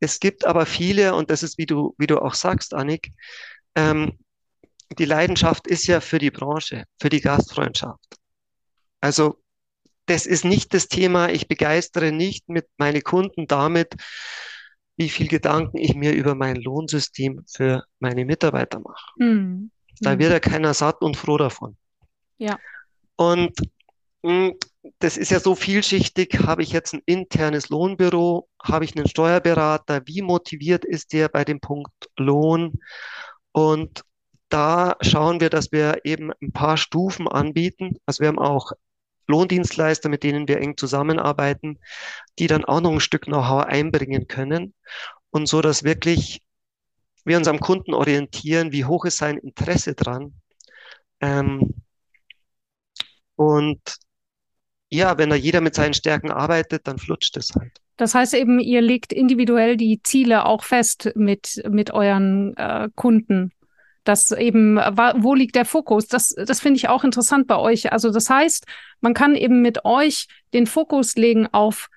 Es 0.00 0.20
gibt 0.20 0.46
aber 0.46 0.66
viele, 0.66 1.14
und 1.14 1.30
das 1.30 1.42
ist, 1.42 1.58
wie 1.58 1.66
du, 1.66 1.94
wie 1.98 2.06
du 2.06 2.18
auch 2.20 2.34
sagst, 2.34 2.74
Annik, 2.74 3.12
ähm, 3.74 4.18
die 4.98 5.04
Leidenschaft 5.04 5.66
ist 5.66 5.86
ja 5.86 6.00
für 6.00 6.18
die 6.18 6.30
Branche, 6.30 6.84
für 7.00 7.08
die 7.08 7.20
Gastfreundschaft. 7.20 8.19
Also 9.00 9.40
das 10.06 10.26
ist 10.26 10.44
nicht 10.44 10.74
das 10.74 10.88
Thema. 10.88 11.30
Ich 11.30 11.48
begeistere 11.48 12.12
nicht 12.12 12.48
mit 12.48 12.66
meine 12.78 13.00
Kunden 13.00 13.46
damit, 13.46 13.94
wie 14.96 15.08
viel 15.08 15.28
Gedanken 15.28 15.78
ich 15.78 15.94
mir 15.94 16.12
über 16.12 16.34
mein 16.34 16.56
Lohnsystem 16.56 17.44
für 17.50 17.84
meine 18.00 18.24
Mitarbeiter 18.24 18.80
mache. 18.80 19.12
Mhm. 19.16 19.70
Da 20.00 20.14
Mhm. 20.14 20.18
wird 20.18 20.32
ja 20.32 20.40
keiner 20.40 20.74
satt 20.74 21.00
und 21.02 21.16
froh 21.16 21.38
davon. 21.38 21.76
Ja. 22.38 22.58
Und 23.16 23.52
mh, 24.22 24.52
das 24.98 25.16
ist 25.16 25.30
ja 25.30 25.40
so 25.40 25.54
vielschichtig. 25.54 26.40
Habe 26.44 26.62
ich 26.62 26.72
jetzt 26.72 26.94
ein 26.94 27.02
internes 27.06 27.68
Lohnbüro? 27.68 28.48
Habe 28.62 28.84
ich 28.84 28.96
einen 28.96 29.08
Steuerberater? 29.08 30.02
Wie 30.06 30.22
motiviert 30.22 30.84
ist 30.84 31.12
der 31.12 31.28
bei 31.28 31.44
dem 31.44 31.60
Punkt 31.60 31.92
Lohn? 32.16 32.80
Und 33.52 34.02
da 34.48 34.96
schauen 35.00 35.40
wir, 35.40 35.50
dass 35.50 35.70
wir 35.70 36.00
eben 36.04 36.32
ein 36.42 36.52
paar 36.52 36.76
Stufen 36.76 37.28
anbieten. 37.28 37.96
Also 38.06 38.20
wir 38.20 38.28
haben 38.28 38.38
auch 38.38 38.72
Lohndienstleister, 39.30 40.08
mit 40.08 40.22
denen 40.22 40.48
wir 40.48 40.58
eng 40.58 40.76
zusammenarbeiten, 40.76 41.78
die 42.38 42.46
dann 42.46 42.64
auch 42.64 42.80
noch 42.80 42.92
ein 42.92 43.00
Stück 43.00 43.22
Know-how 43.22 43.64
einbringen 43.64 44.28
können. 44.28 44.74
Und 45.30 45.46
so, 45.46 45.62
dass 45.62 45.84
wirklich 45.84 46.42
wir 47.24 47.36
uns 47.36 47.48
am 47.48 47.60
Kunden 47.60 47.94
orientieren, 47.94 48.72
wie 48.72 48.84
hoch 48.84 49.04
ist 49.04 49.18
sein 49.18 49.38
Interesse 49.38 49.94
dran. 49.94 50.34
Ähm, 51.20 51.74
und 53.36 53.80
ja, 54.90 55.16
wenn 55.18 55.30
da 55.30 55.36
jeder 55.36 55.60
mit 55.60 55.74
seinen 55.74 55.94
Stärken 55.94 56.30
arbeitet, 56.30 56.86
dann 56.86 56.98
flutscht 56.98 57.36
es 57.36 57.50
halt. 57.54 57.72
Das 57.96 58.14
heißt 58.14 58.34
eben, 58.34 58.58
ihr 58.58 58.80
legt 58.80 59.12
individuell 59.12 59.76
die 59.76 60.02
Ziele 60.02 60.46
auch 60.46 60.64
fest 60.64 61.12
mit, 61.14 61.62
mit 61.68 61.92
euren 61.92 62.56
äh, 62.56 62.88
Kunden. 62.94 63.52
Das 64.04 64.30
eben, 64.30 64.76
wa- 64.76 65.14
wo 65.18 65.34
liegt 65.34 65.56
der 65.56 65.64
Fokus? 65.64 66.06
Das, 66.06 66.30
das 66.30 66.60
finde 66.60 66.78
ich 66.78 66.88
auch 66.88 67.04
interessant 67.04 67.46
bei 67.46 67.56
euch. 67.56 67.92
Also 67.92 68.10
das 68.10 68.30
heißt, 68.30 68.64
man 69.00 69.14
kann 69.14 69.34
eben 69.34 69.60
mit 69.60 69.84
euch 69.84 70.26
den 70.54 70.66
Fokus 70.66 71.16
legen 71.16 71.48
auf 71.52 71.88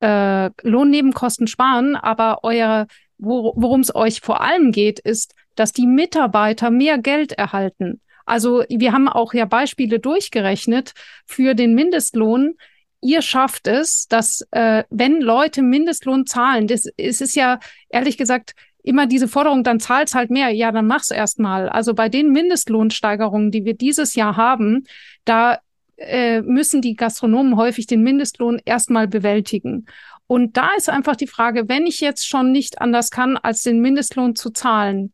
äh, 0.00 0.50
Lohnnebenkosten 0.62 1.46
sparen, 1.46 1.96
aber 1.96 2.40
euer, 2.42 2.86
wo, 3.18 3.52
worum 3.56 3.80
es 3.80 3.94
euch 3.94 4.20
vor 4.20 4.40
allem 4.40 4.72
geht, 4.72 4.98
ist, 4.98 5.34
dass 5.54 5.72
die 5.72 5.86
Mitarbeiter 5.86 6.70
mehr 6.70 6.96
Geld 6.96 7.32
erhalten. 7.32 8.00
Also 8.24 8.64
wir 8.68 8.92
haben 8.92 9.08
auch 9.08 9.34
ja 9.34 9.44
Beispiele 9.44 9.98
durchgerechnet 9.98 10.92
für 11.26 11.54
den 11.54 11.74
Mindestlohn. 11.74 12.54
Ihr 13.02 13.22
schafft 13.22 13.66
es, 13.66 14.06
dass 14.08 14.46
äh, 14.52 14.84
wenn 14.88 15.20
Leute 15.20 15.62
Mindestlohn 15.62 16.26
zahlen, 16.26 16.66
das 16.66 16.86
es 16.96 17.20
ist 17.20 17.34
ja 17.34 17.58
ehrlich 17.88 18.16
gesagt 18.16 18.54
immer 18.82 19.06
diese 19.06 19.28
Forderung, 19.28 19.64
dann 19.64 19.80
zahlt's 19.80 20.14
halt 20.14 20.30
mehr. 20.30 20.50
Ja, 20.50 20.72
dann 20.72 20.86
mach's 20.86 21.10
erstmal. 21.10 21.68
Also 21.68 21.94
bei 21.94 22.08
den 22.08 22.30
Mindestlohnsteigerungen, 22.30 23.50
die 23.50 23.64
wir 23.64 23.74
dieses 23.74 24.14
Jahr 24.14 24.36
haben, 24.36 24.84
da 25.24 25.58
äh, 25.96 26.40
müssen 26.42 26.80
die 26.80 26.94
Gastronomen 26.94 27.56
häufig 27.56 27.86
den 27.86 28.02
Mindestlohn 28.02 28.60
erstmal 28.64 29.06
bewältigen. 29.06 29.86
Und 30.26 30.56
da 30.56 30.70
ist 30.76 30.88
einfach 30.88 31.16
die 31.16 31.26
Frage, 31.26 31.68
wenn 31.68 31.86
ich 31.86 32.00
jetzt 32.00 32.26
schon 32.26 32.52
nicht 32.52 32.80
anders 32.80 33.10
kann, 33.10 33.36
als 33.36 33.62
den 33.62 33.80
Mindestlohn 33.80 34.36
zu 34.36 34.50
zahlen, 34.50 35.12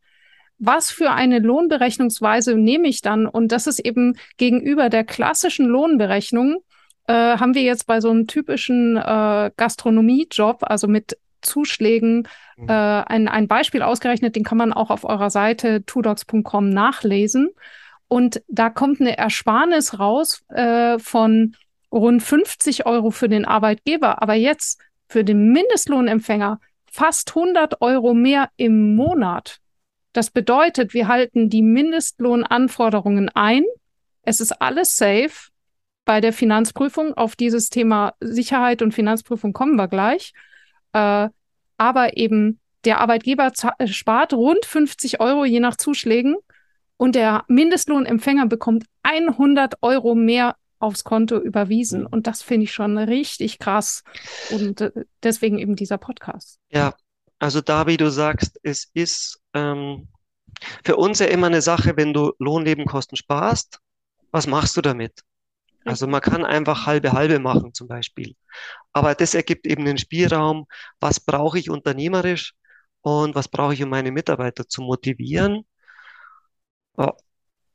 was 0.59 0.91
für 0.91 1.11
eine 1.11 1.39
Lohnberechnungsweise 1.39 2.55
nehme 2.57 2.89
ich 2.89 3.03
dann? 3.03 3.27
Und 3.27 3.53
das 3.53 3.67
ist 3.67 3.79
eben 3.79 4.17
gegenüber 4.37 4.89
der 4.89 5.05
klassischen 5.05 5.67
Lohnberechnung, 5.67 6.59
äh, 7.07 7.13
haben 7.13 7.55
wir 7.55 7.63
jetzt 7.63 7.87
bei 7.87 8.01
so 8.01 8.11
einem 8.11 8.27
typischen 8.27 8.97
äh, 8.97 9.51
Gastronomiejob, 9.57 10.59
also 10.63 10.89
mit 10.89 11.19
Zuschlägen, 11.43 12.29
Mhm. 12.57 12.69
äh, 12.69 12.73
ein, 12.73 13.29
ein 13.29 13.49
Beispiel 13.49 13.83
ausgerechnet, 13.83 14.35
den 14.37 14.45
kann 14.45 14.59
man 14.59 14.73
auch 14.73 14.91
auf 14.91 15.05
eurer 15.05 15.31
Seite 15.31 15.85
tudocs.com 15.85 16.71
nachlesen. 16.71 17.51
Und 18.09 18.43
da 18.49 18.71
kommt 18.71 19.01
eine 19.01 19.19
Ersparnis 19.19 19.99
raus 19.99 20.43
äh, 20.49 20.99
von 20.99 21.55
rund 21.93 22.23
50 22.23 22.87
Euro 22.87 23.11
für 23.11 23.29
den 23.29 23.45
Arbeitgeber, 23.45 24.23
aber 24.23 24.35
jetzt 24.35 24.81
für 25.09 25.25
den 25.25 25.53
Mindestlohnempfänger 25.53 26.61
fast 26.91 27.37
100 27.37 27.81
Euro 27.83 28.15
mehr 28.15 28.49
im 28.57 28.95
Monat. 28.97 29.59
Das 30.13 30.31
bedeutet, 30.31 30.95
wir 30.95 31.09
halten 31.09 31.51
die 31.51 31.63
Mindestlohnanforderungen 31.63 33.29
ein. 33.35 33.65
Es 34.23 34.41
ist 34.41 34.53
alles 34.63 34.97
safe 34.97 35.51
bei 36.05 36.21
der 36.21 36.33
Finanzprüfung. 36.33 37.15
Auf 37.15 37.37
dieses 37.37 37.69
Thema 37.71 38.15
Sicherheit 38.21 38.83
und 38.83 38.95
Finanzprüfung 38.95 39.53
kommen 39.53 39.77
wir 39.77 39.89
gleich. 39.89 40.33
Äh, 40.93 41.29
aber 41.77 42.17
eben 42.17 42.61
der 42.85 43.01
Arbeitgeber 43.01 43.53
äh, 43.79 43.87
spart 43.87 44.33
rund 44.33 44.65
50 44.65 45.21
Euro 45.21 45.45
je 45.45 45.61
nach 45.61 45.77
Zuschlägen 45.77 46.37
und 46.97 47.15
der 47.15 47.45
Mindestlohnempfänger 47.49 48.47
bekommt 48.47 48.85
100 49.03 49.83
Euro 49.83 50.15
mehr 50.15 50.57
aufs 50.79 51.05
Konto 51.05 51.39
überwiesen. 51.39 52.03
Mhm. 52.03 52.07
Und 52.09 52.27
das 52.27 52.43
finde 52.43 52.65
ich 52.65 52.73
schon 52.73 52.99
richtig 52.99 53.59
krass. 53.59 54.03
Und 54.51 54.81
äh, 54.81 54.93
deswegen 55.23 55.59
eben 55.59 55.77
dieser 55.77 55.99
Podcast. 55.99 56.59
Ja, 56.71 56.95
also 57.39 57.61
da, 57.61 57.87
wie 57.87 57.97
du 57.97 58.11
sagst, 58.11 58.59
es 58.63 58.91
ist 58.95 59.41
ähm, 59.53 60.09
für 60.85 60.97
uns 60.97 61.19
ja 61.19 61.27
immer 61.27 61.49
eine 61.49 61.63
Sache, 61.63 61.97
wenn 61.97 62.15
du 62.15 62.33
Lohnnebenkosten 62.39 63.17
sparst, 63.17 63.81
was 64.31 64.47
machst 64.47 64.77
du 64.77 64.81
damit? 64.81 65.23
Also 65.87 66.07
man 66.07 66.21
kann 66.21 66.45
einfach 66.45 66.87
halbe 66.87 67.13
halbe 67.13 67.39
machen 67.39 67.73
zum 67.75 67.89
Beispiel. 67.89 68.35
Aber 68.93 69.15
das 69.15 69.35
ergibt 69.35 69.67
eben 69.67 69.85
den 69.85 69.99
Spielraum, 69.99 70.67
was 71.01 71.21
brauche 71.21 71.59
ich 71.59 71.71
unternehmerisch 71.71 72.55
und 73.03 73.35
was 73.35 73.49
brauche 73.49 73.75
ich, 73.75 73.83
um 73.83 73.91
meine 73.91 74.11
Mitarbeiter 74.13 74.69
zu 74.69 74.83
motivieren. 74.83 75.65
Ja, 76.99 77.15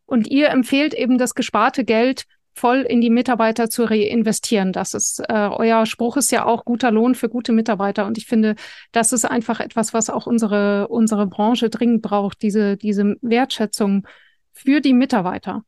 Und 0.05 0.27
ihr 0.27 0.49
empfehlt 0.49 0.93
eben 0.93 1.17
das 1.17 1.35
gesparte 1.35 1.85
Geld 1.85 2.25
voll 2.53 2.81
in 2.81 3.01
die 3.01 3.09
Mitarbeiter 3.09 3.69
zu 3.69 3.83
reinvestieren. 3.85 4.73
Das 4.73 4.93
ist, 4.93 5.19
äh, 5.29 5.33
euer 5.33 5.85
Spruch 5.85 6.17
ist 6.17 6.31
ja 6.31 6.45
auch 6.45 6.65
guter 6.65 6.91
Lohn 6.91 7.15
für 7.15 7.29
gute 7.29 7.53
Mitarbeiter. 7.53 8.05
Und 8.05 8.17
ich 8.17 8.25
finde, 8.27 8.55
das 8.91 9.13
ist 9.13 9.25
einfach 9.25 9.59
etwas, 9.61 9.93
was 9.93 10.09
auch 10.09 10.27
unsere, 10.27 10.87
unsere 10.89 11.27
Branche 11.27 11.69
dringend 11.69 12.01
braucht, 12.01 12.41
diese, 12.41 12.77
diese 12.77 13.15
Wertschätzung 13.21 14.07
für 14.53 14.81
die 14.81 14.93
Mitarbeiter. 14.93 15.63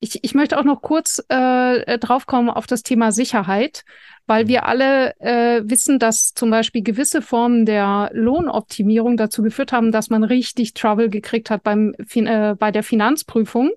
Ich, 0.00 0.22
ich 0.22 0.34
möchte 0.34 0.58
auch 0.58 0.64
noch 0.64 0.80
kurz 0.80 1.24
äh, 1.28 1.98
draufkommen 1.98 2.50
auf 2.50 2.68
das 2.68 2.84
Thema 2.84 3.10
Sicherheit, 3.10 3.84
weil 4.26 4.46
wir 4.46 4.66
alle 4.66 5.18
äh, 5.18 5.62
wissen, 5.64 5.98
dass 5.98 6.34
zum 6.34 6.50
Beispiel 6.50 6.82
gewisse 6.82 7.20
Formen 7.20 7.66
der 7.66 8.10
Lohnoptimierung 8.12 9.16
dazu 9.16 9.42
geführt 9.42 9.72
haben, 9.72 9.90
dass 9.90 10.08
man 10.08 10.22
richtig 10.22 10.74
Trouble 10.74 11.08
gekriegt 11.08 11.50
hat 11.50 11.64
beim, 11.64 11.94
äh, 12.14 12.54
bei 12.54 12.70
der 12.70 12.84
Finanzprüfung. 12.84 13.72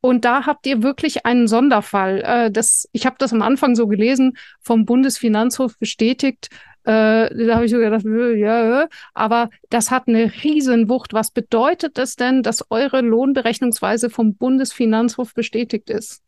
Und 0.00 0.24
da 0.24 0.46
habt 0.46 0.66
ihr 0.66 0.82
wirklich 0.82 1.26
einen 1.26 1.48
Sonderfall. 1.48 2.22
Äh, 2.24 2.50
das, 2.50 2.88
ich 2.92 3.06
habe 3.06 3.16
das 3.18 3.32
am 3.32 3.42
Anfang 3.42 3.74
so 3.74 3.88
gelesen, 3.88 4.38
vom 4.60 4.84
Bundesfinanzhof 4.84 5.78
bestätigt. 5.78 6.48
Äh, 6.86 7.46
da 7.46 7.56
habe 7.56 7.64
ich 7.64 7.72
so 7.72 7.78
gedacht, 7.78 8.04
ja, 8.04 8.88
aber 9.12 9.50
das 9.70 9.90
hat 9.90 10.06
eine 10.06 10.32
Riesenwucht. 10.44 11.12
Was 11.12 11.32
bedeutet 11.32 11.98
es 11.98 12.14
denn, 12.14 12.44
dass 12.44 12.70
eure 12.70 13.00
Lohnberechnungsweise 13.00 14.08
vom 14.08 14.36
Bundesfinanzhof 14.36 15.34
bestätigt 15.34 15.90
ist? 15.90 16.22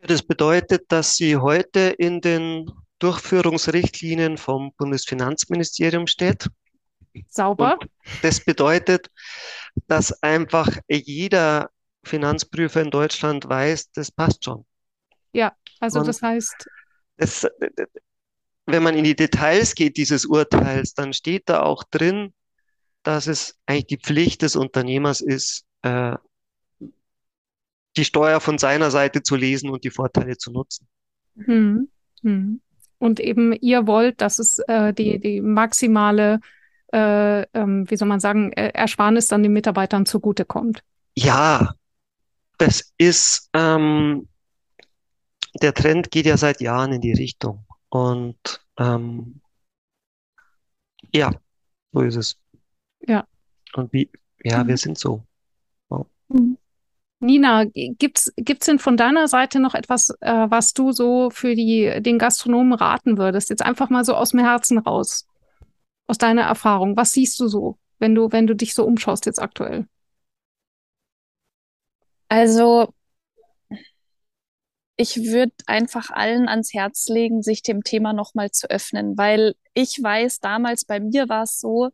Das 0.00 0.22
bedeutet, 0.24 0.90
dass 0.90 1.14
sie 1.14 1.36
heute 1.36 1.94
in 1.96 2.20
den 2.20 2.68
Durchführungsrichtlinien 2.98 4.36
vom 4.36 4.72
Bundesfinanzministerium 4.76 6.08
steht. 6.08 6.48
Sauber. 7.28 7.78
Und 7.80 7.90
das 8.22 8.44
bedeutet, 8.44 9.08
dass 9.86 10.22
einfach 10.24 10.68
jeder 10.88 11.70
Finanzprüfer 12.02 12.82
in 12.82 12.90
Deutschland 12.90 13.48
weiß, 13.48 13.92
das 13.92 14.10
passt 14.10 14.44
schon. 14.44 14.64
Ja, 15.32 15.52
also 15.78 16.00
Und 16.00 16.08
das 16.08 16.20
heißt. 16.20 16.68
Das, 17.16 17.46
wenn 18.68 18.82
man 18.82 18.94
in 18.94 19.04
die 19.04 19.16
Details 19.16 19.74
geht 19.74 19.96
dieses 19.96 20.26
Urteils, 20.26 20.94
dann 20.94 21.12
steht 21.12 21.48
da 21.48 21.62
auch 21.62 21.84
drin, 21.84 22.32
dass 23.02 23.26
es 23.26 23.56
eigentlich 23.66 23.86
die 23.86 23.98
Pflicht 23.98 24.42
des 24.42 24.56
Unternehmers 24.56 25.20
ist, 25.20 25.64
äh, 25.82 26.16
die 27.96 28.04
Steuer 28.04 28.40
von 28.40 28.58
seiner 28.58 28.90
Seite 28.90 29.22
zu 29.22 29.36
lesen 29.36 29.70
und 29.70 29.84
die 29.84 29.90
Vorteile 29.90 30.36
zu 30.36 30.52
nutzen. 30.52 30.86
Hm. 31.36 31.88
Hm. 32.22 32.60
Und 32.98 33.20
eben 33.20 33.52
ihr 33.52 33.86
wollt, 33.86 34.20
dass 34.20 34.38
es 34.38 34.58
äh, 34.66 34.92
die, 34.92 35.18
die 35.18 35.40
maximale, 35.40 36.40
äh, 36.92 37.42
ähm, 37.54 37.90
wie 37.90 37.96
soll 37.96 38.08
man 38.08 38.20
sagen, 38.20 38.52
Ersparnis 38.52 39.28
dann 39.28 39.42
den 39.42 39.52
Mitarbeitern 39.52 40.04
zugutekommt. 40.04 40.82
Ja, 41.16 41.74
das 42.58 42.92
ist, 42.98 43.48
ähm, 43.54 44.28
der 45.62 45.74
Trend 45.74 46.10
geht 46.10 46.26
ja 46.26 46.36
seit 46.36 46.60
Jahren 46.60 46.92
in 46.92 47.00
die 47.00 47.12
Richtung. 47.12 47.64
Und 47.90 48.60
ähm, 48.78 49.40
ja, 51.12 51.32
so 51.92 52.00
ist 52.00 52.16
es. 52.16 52.38
Ja. 53.06 53.26
Und 53.74 53.92
wie, 53.92 54.10
ja, 54.42 54.62
mhm. 54.62 54.68
wir 54.68 54.76
sind 54.76 54.98
so. 54.98 55.24
Oh. 55.88 56.06
Nina, 57.20 57.64
gibt's 57.64 58.32
gibt's 58.36 58.66
denn 58.66 58.78
von 58.78 58.96
deiner 58.96 59.26
Seite 59.26 59.58
noch 59.58 59.74
etwas, 59.74 60.10
äh, 60.20 60.46
was 60.48 60.72
du 60.72 60.92
so 60.92 61.30
für 61.30 61.54
die 61.54 62.00
den 62.00 62.18
Gastronomen 62.18 62.74
raten 62.74 63.18
würdest? 63.18 63.50
Jetzt 63.50 63.62
einfach 63.62 63.90
mal 63.90 64.04
so 64.04 64.14
aus 64.14 64.30
dem 64.30 64.40
Herzen 64.40 64.78
raus, 64.78 65.26
aus 66.06 66.18
deiner 66.18 66.42
Erfahrung. 66.42 66.96
Was 66.96 67.12
siehst 67.12 67.40
du 67.40 67.48
so, 67.48 67.78
wenn 67.98 68.14
du 68.14 68.30
wenn 68.30 68.46
du 68.46 68.54
dich 68.54 68.74
so 68.74 68.84
umschaust 68.84 69.26
jetzt 69.26 69.40
aktuell? 69.40 69.88
Also 72.28 72.92
ich 75.00 75.24
würde 75.26 75.52
einfach 75.66 76.10
allen 76.10 76.48
ans 76.48 76.74
Herz 76.74 77.06
legen, 77.08 77.40
sich 77.40 77.62
dem 77.62 77.84
Thema 77.84 78.12
nochmal 78.12 78.50
zu 78.50 78.68
öffnen, 78.68 79.16
weil 79.16 79.54
ich 79.72 80.02
weiß, 80.02 80.40
damals 80.40 80.84
bei 80.84 80.98
mir 80.98 81.28
war 81.28 81.44
es 81.44 81.60
so, 81.60 81.90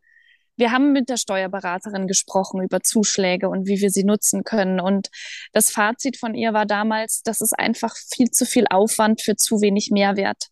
wir 0.57 0.73
haben 0.73 0.93
mit 0.93 1.11
der 1.11 1.19
Steuerberaterin 1.19 2.07
gesprochen 2.07 2.63
über 2.63 2.81
Zuschläge 2.81 3.51
und 3.51 3.67
wie 3.67 3.81
wir 3.81 3.91
sie 3.91 4.05
nutzen 4.05 4.43
können. 4.43 4.81
Und 4.81 5.09
das 5.53 5.71
Fazit 5.71 6.17
von 6.17 6.35
ihr 6.35 6.55
war 6.55 6.65
damals, 6.65 7.23
das 7.23 7.43
ist 7.43 7.53
einfach 7.59 7.95
viel 8.15 8.31
zu 8.31 8.47
viel 8.47 8.65
Aufwand 8.71 9.21
für 9.21 9.37
zu 9.37 9.61
wenig 9.61 9.91
Mehrwert. 9.91 10.47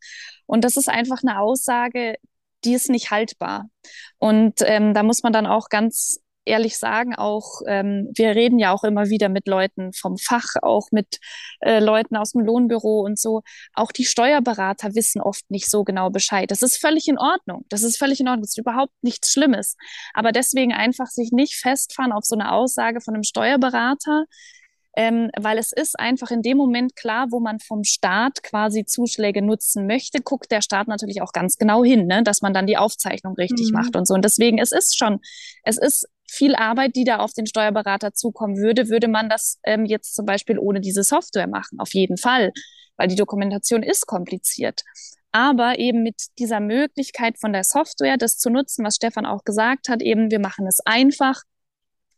Und 0.45 0.65
das 0.65 0.77
ist 0.77 0.91
einfach 0.91 1.23
eine 1.23 1.41
Aussage, 1.41 2.17
die 2.65 2.75
ist 2.75 2.91
nicht 2.91 3.11
haltbar. 3.11 3.69
Und 4.19 4.61
ähm, 4.63 4.93
da 4.93 5.03
muss 5.03 5.23
man 5.23 5.33
dann 5.33 5.47
auch 5.47 5.69
ganz 5.69 6.19
ehrlich 6.45 6.79
sagen, 6.79 7.15
auch 7.15 7.61
ähm, 7.67 8.11
wir 8.15 8.35
reden 8.35 8.59
ja 8.59 8.73
auch 8.73 8.85
immer 8.85 9.09
wieder 9.09 9.29
mit 9.29 9.47
Leuten 9.47 9.93
vom 9.93 10.17
Fach, 10.19 10.55
auch 10.63 10.89
mit 10.91 11.19
äh, 11.61 11.79
Leuten 11.79 12.17
aus 12.17 12.33
dem 12.33 12.43
Lohnbüro 12.43 13.01
und 13.01 13.19
so. 13.19 13.43
Auch 13.75 13.93
die 13.93 14.05
Steuerberater 14.05 14.95
wissen 14.95 15.21
oft 15.21 15.49
nicht 15.51 15.71
so 15.71 15.85
genau 15.85 16.11
Bescheid. 16.11 16.51
Das 16.51 16.63
ist 16.63 16.79
völlig 16.79 17.09
in 17.09 17.19
Ordnung. 17.19 17.65
Das 17.69 17.83
ist 17.83 17.97
völlig 17.97 18.21
in 18.21 18.29
Ordnung. 18.29 18.43
Das 18.43 18.51
ist 18.51 18.59
überhaupt 18.59 18.95
nichts 19.03 19.33
Schlimmes. 19.33 19.77
Aber 20.15 20.33
deswegen 20.33 20.73
einfach 20.73 21.07
sich 21.07 21.31
nicht 21.33 21.57
festfahren 21.57 22.13
auf 22.13 22.25
so 22.25 22.35
eine 22.37 22.53
Aussage 22.53 23.01
von 23.01 23.15
einem 23.15 23.25
Steuerberater, 23.25 24.25
ähm, 24.95 25.31
weil 25.39 25.59
es 25.59 25.73
ist 25.73 25.99
einfach 25.99 26.31
in 26.31 26.43
dem 26.43 26.59
Moment 26.59 26.97
klar, 26.97 27.29
wo 27.31 27.41
man 27.41 27.61
vom 27.61 27.83
Staat 27.83 28.43
quasi 28.43 28.85
Zuschläge 28.85 29.41
nutzen 29.41 29.87
möchte, 29.87 30.21
guckt 30.21 30.51
der 30.51 30.61
Staat 30.61 30.87
natürlich 30.89 31.23
auch 31.23 31.33
ganz 31.33 31.57
genau 31.57 31.83
hin, 31.83 32.07
ne, 32.07 32.23
dass 32.23 32.43
man 32.43 32.53
dann 32.53 32.67
die 32.67 32.77
Aufzeichnung 32.77 33.35
richtig 33.35 33.71
mhm. 33.71 33.79
macht 33.79 33.97
und 33.97 34.07
so. 34.07 34.15
Und 34.15 34.25
deswegen, 34.25 34.59
es 34.59 34.73
ist 34.73 34.99
schon, 34.99 35.21
es 35.65 35.79
ist 35.79 36.09
viel 36.33 36.55
Arbeit, 36.55 36.97
die 36.97 37.05
da 37.05 37.19
auf 37.19 37.33
den 37.33 37.47
Steuerberater 37.47 38.15
zukommen 38.15 38.57
würde, 38.57 38.89
würde 38.89 39.09
man 39.09 39.29
das 39.29 39.59
ähm, 39.65 39.85
jetzt 39.85 40.15
zum 40.15 40.25
Beispiel 40.25 40.59
ohne 40.59 40.81
diese 40.81 41.03
Software 41.03 41.47
machen, 41.47 41.79
auf 41.79 41.93
jeden 41.93 42.17
Fall, 42.17 42.53
weil 42.97 43.09
die 43.09 43.17
Dokumentation 43.17 43.83
ist 43.83 44.07
kompliziert. 44.07 44.83
Aber 45.31 45.79
eben 45.79 46.03
mit 46.03 46.17
dieser 46.39 46.61
Möglichkeit 46.61 47.39
von 47.39 47.53
der 47.53 47.65
Software, 47.65 48.17
das 48.17 48.39
zu 48.39 48.51
nutzen, 48.51 48.85
was 48.85 48.97
Stefan 48.97 49.27
auch 49.27 49.45
gesagt 49.45 49.89
hat, 49.89 50.03
eben 50.03 50.31
wir 50.31 50.41
machen 50.41 50.67
es 50.67 50.81
einfach, 50.85 51.43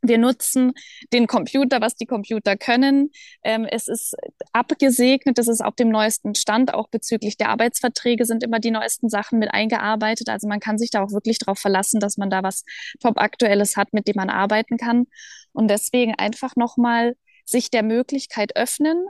wir 0.06 0.18
nutzen 0.18 0.72
den 1.12 1.26
Computer, 1.26 1.80
was 1.80 1.96
die 1.96 2.06
Computer 2.06 2.56
können. 2.56 3.10
Ähm, 3.42 3.66
es 3.70 3.88
ist 3.88 4.14
abgesegnet, 4.52 5.38
es 5.38 5.48
ist 5.48 5.64
auf 5.64 5.74
dem 5.74 5.88
neuesten 5.88 6.34
Stand, 6.34 6.74
auch 6.74 6.88
bezüglich 6.88 7.36
der 7.36 7.48
Arbeitsverträge 7.48 8.26
sind 8.26 8.42
immer 8.42 8.60
die 8.60 8.70
neuesten 8.70 9.08
Sachen 9.08 9.38
mit 9.38 9.52
eingearbeitet. 9.52 10.28
Also 10.28 10.46
man 10.46 10.60
kann 10.60 10.78
sich 10.78 10.90
da 10.90 11.02
auch 11.02 11.12
wirklich 11.12 11.38
darauf 11.38 11.58
verlassen, 11.58 12.00
dass 12.00 12.18
man 12.18 12.30
da 12.30 12.42
was 12.42 12.64
top-aktuelles 13.00 13.76
hat, 13.76 13.92
mit 13.92 14.06
dem 14.06 14.16
man 14.16 14.30
arbeiten 14.30 14.76
kann. 14.76 15.06
Und 15.52 15.68
deswegen 15.68 16.14
einfach 16.14 16.54
nochmal 16.56 17.16
sich 17.46 17.70
der 17.70 17.82
Möglichkeit 17.82 18.56
öffnen, 18.56 19.06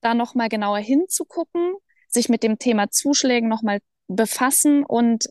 da 0.00 0.14
nochmal 0.14 0.48
genauer 0.48 0.78
hinzugucken, 0.78 1.74
sich 2.08 2.28
mit 2.28 2.42
dem 2.42 2.58
Thema 2.58 2.90
Zuschlägen 2.90 3.48
nochmal 3.48 3.80
befassen 4.08 4.84
und 4.84 5.26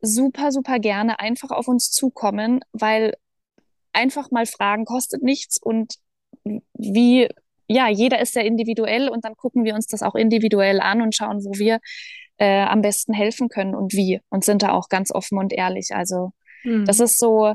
super, 0.00 0.52
super 0.52 0.78
gerne 0.78 1.18
einfach 1.18 1.50
auf 1.50 1.68
uns 1.68 1.90
zukommen, 1.90 2.60
weil 2.72 3.14
einfach 3.96 4.30
mal 4.30 4.46
fragen 4.46 4.84
kostet 4.84 5.22
nichts 5.22 5.58
und 5.60 5.94
wie, 6.74 7.28
ja, 7.66 7.88
jeder 7.88 8.20
ist 8.20 8.34
sehr 8.34 8.44
individuell 8.44 9.08
und 9.08 9.24
dann 9.24 9.36
gucken 9.36 9.64
wir 9.64 9.74
uns 9.74 9.86
das 9.86 10.02
auch 10.02 10.14
individuell 10.14 10.80
an 10.80 11.02
und 11.02 11.14
schauen, 11.14 11.44
wo 11.44 11.52
wir 11.58 11.80
äh, 12.38 12.62
am 12.62 12.82
besten 12.82 13.12
helfen 13.12 13.48
können 13.48 13.74
und 13.74 13.92
wie 13.94 14.20
und 14.28 14.44
sind 14.44 14.62
da 14.62 14.72
auch 14.72 14.88
ganz 14.88 15.10
offen 15.10 15.38
und 15.38 15.52
ehrlich. 15.52 15.88
Also 15.94 16.32
mhm. 16.64 16.84
das 16.84 17.00
ist 17.00 17.18
so 17.18 17.54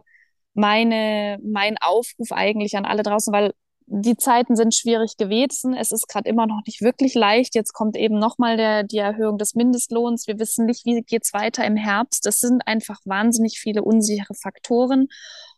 meine, 0.53 1.39
mein 1.43 1.77
Aufruf 1.79 2.31
eigentlich 2.31 2.75
an 2.75 2.85
alle 2.85 3.03
draußen, 3.03 3.31
weil 3.31 3.53
die 3.93 4.15
Zeiten 4.15 4.55
sind 4.55 4.73
schwierig 4.73 5.17
gewesen. 5.17 5.73
Es 5.73 5.91
ist 5.91 6.07
gerade 6.07 6.29
immer 6.29 6.47
noch 6.47 6.61
nicht 6.65 6.81
wirklich 6.81 7.13
leicht. 7.13 7.55
Jetzt 7.55 7.73
kommt 7.73 7.97
eben 7.97 8.19
nochmal 8.19 8.55
der, 8.55 8.83
die 8.83 8.97
Erhöhung 8.97 9.37
des 9.37 9.53
Mindestlohns. 9.53 10.27
Wir 10.27 10.39
wissen 10.39 10.65
nicht, 10.65 10.85
wie 10.85 11.01
geht's 11.01 11.33
weiter 11.33 11.65
im 11.65 11.75
Herbst. 11.75 12.25
Das 12.25 12.39
sind 12.39 12.65
einfach 12.65 12.99
wahnsinnig 13.03 13.59
viele 13.59 13.83
unsichere 13.83 14.33
Faktoren. 14.33 15.07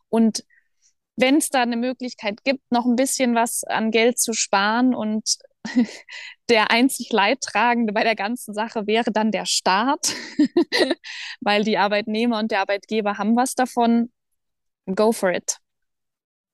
Und 0.10 0.44
wenn 1.16 1.38
es 1.38 1.50
da 1.50 1.62
eine 1.62 1.78
Möglichkeit 1.78 2.44
gibt, 2.44 2.64
noch 2.72 2.86
ein 2.86 2.96
bisschen 2.96 3.36
was 3.36 3.64
an 3.64 3.92
Geld 3.92 4.20
zu 4.20 4.34
sparen 4.34 4.96
und 4.96 5.38
der 6.50 6.72
einzig 6.72 7.12
Leidtragende 7.12 7.94
bei 7.94 8.04
der 8.04 8.16
ganzen 8.16 8.54
Sache 8.54 8.88
wäre 8.88 9.12
dann 9.12 9.32
der 9.32 9.46
Staat, 9.46 10.14
weil 11.42 11.64
die 11.64 11.78
Arbeitnehmer 11.78 12.40
und 12.40 12.52
der 12.52 12.62
Arbeitgeber 12.62 13.18
haben 13.18 13.36
was 13.36 13.56
davon. 13.56 14.12
Go 14.86 15.12
for 15.12 15.32
it. 15.32 15.58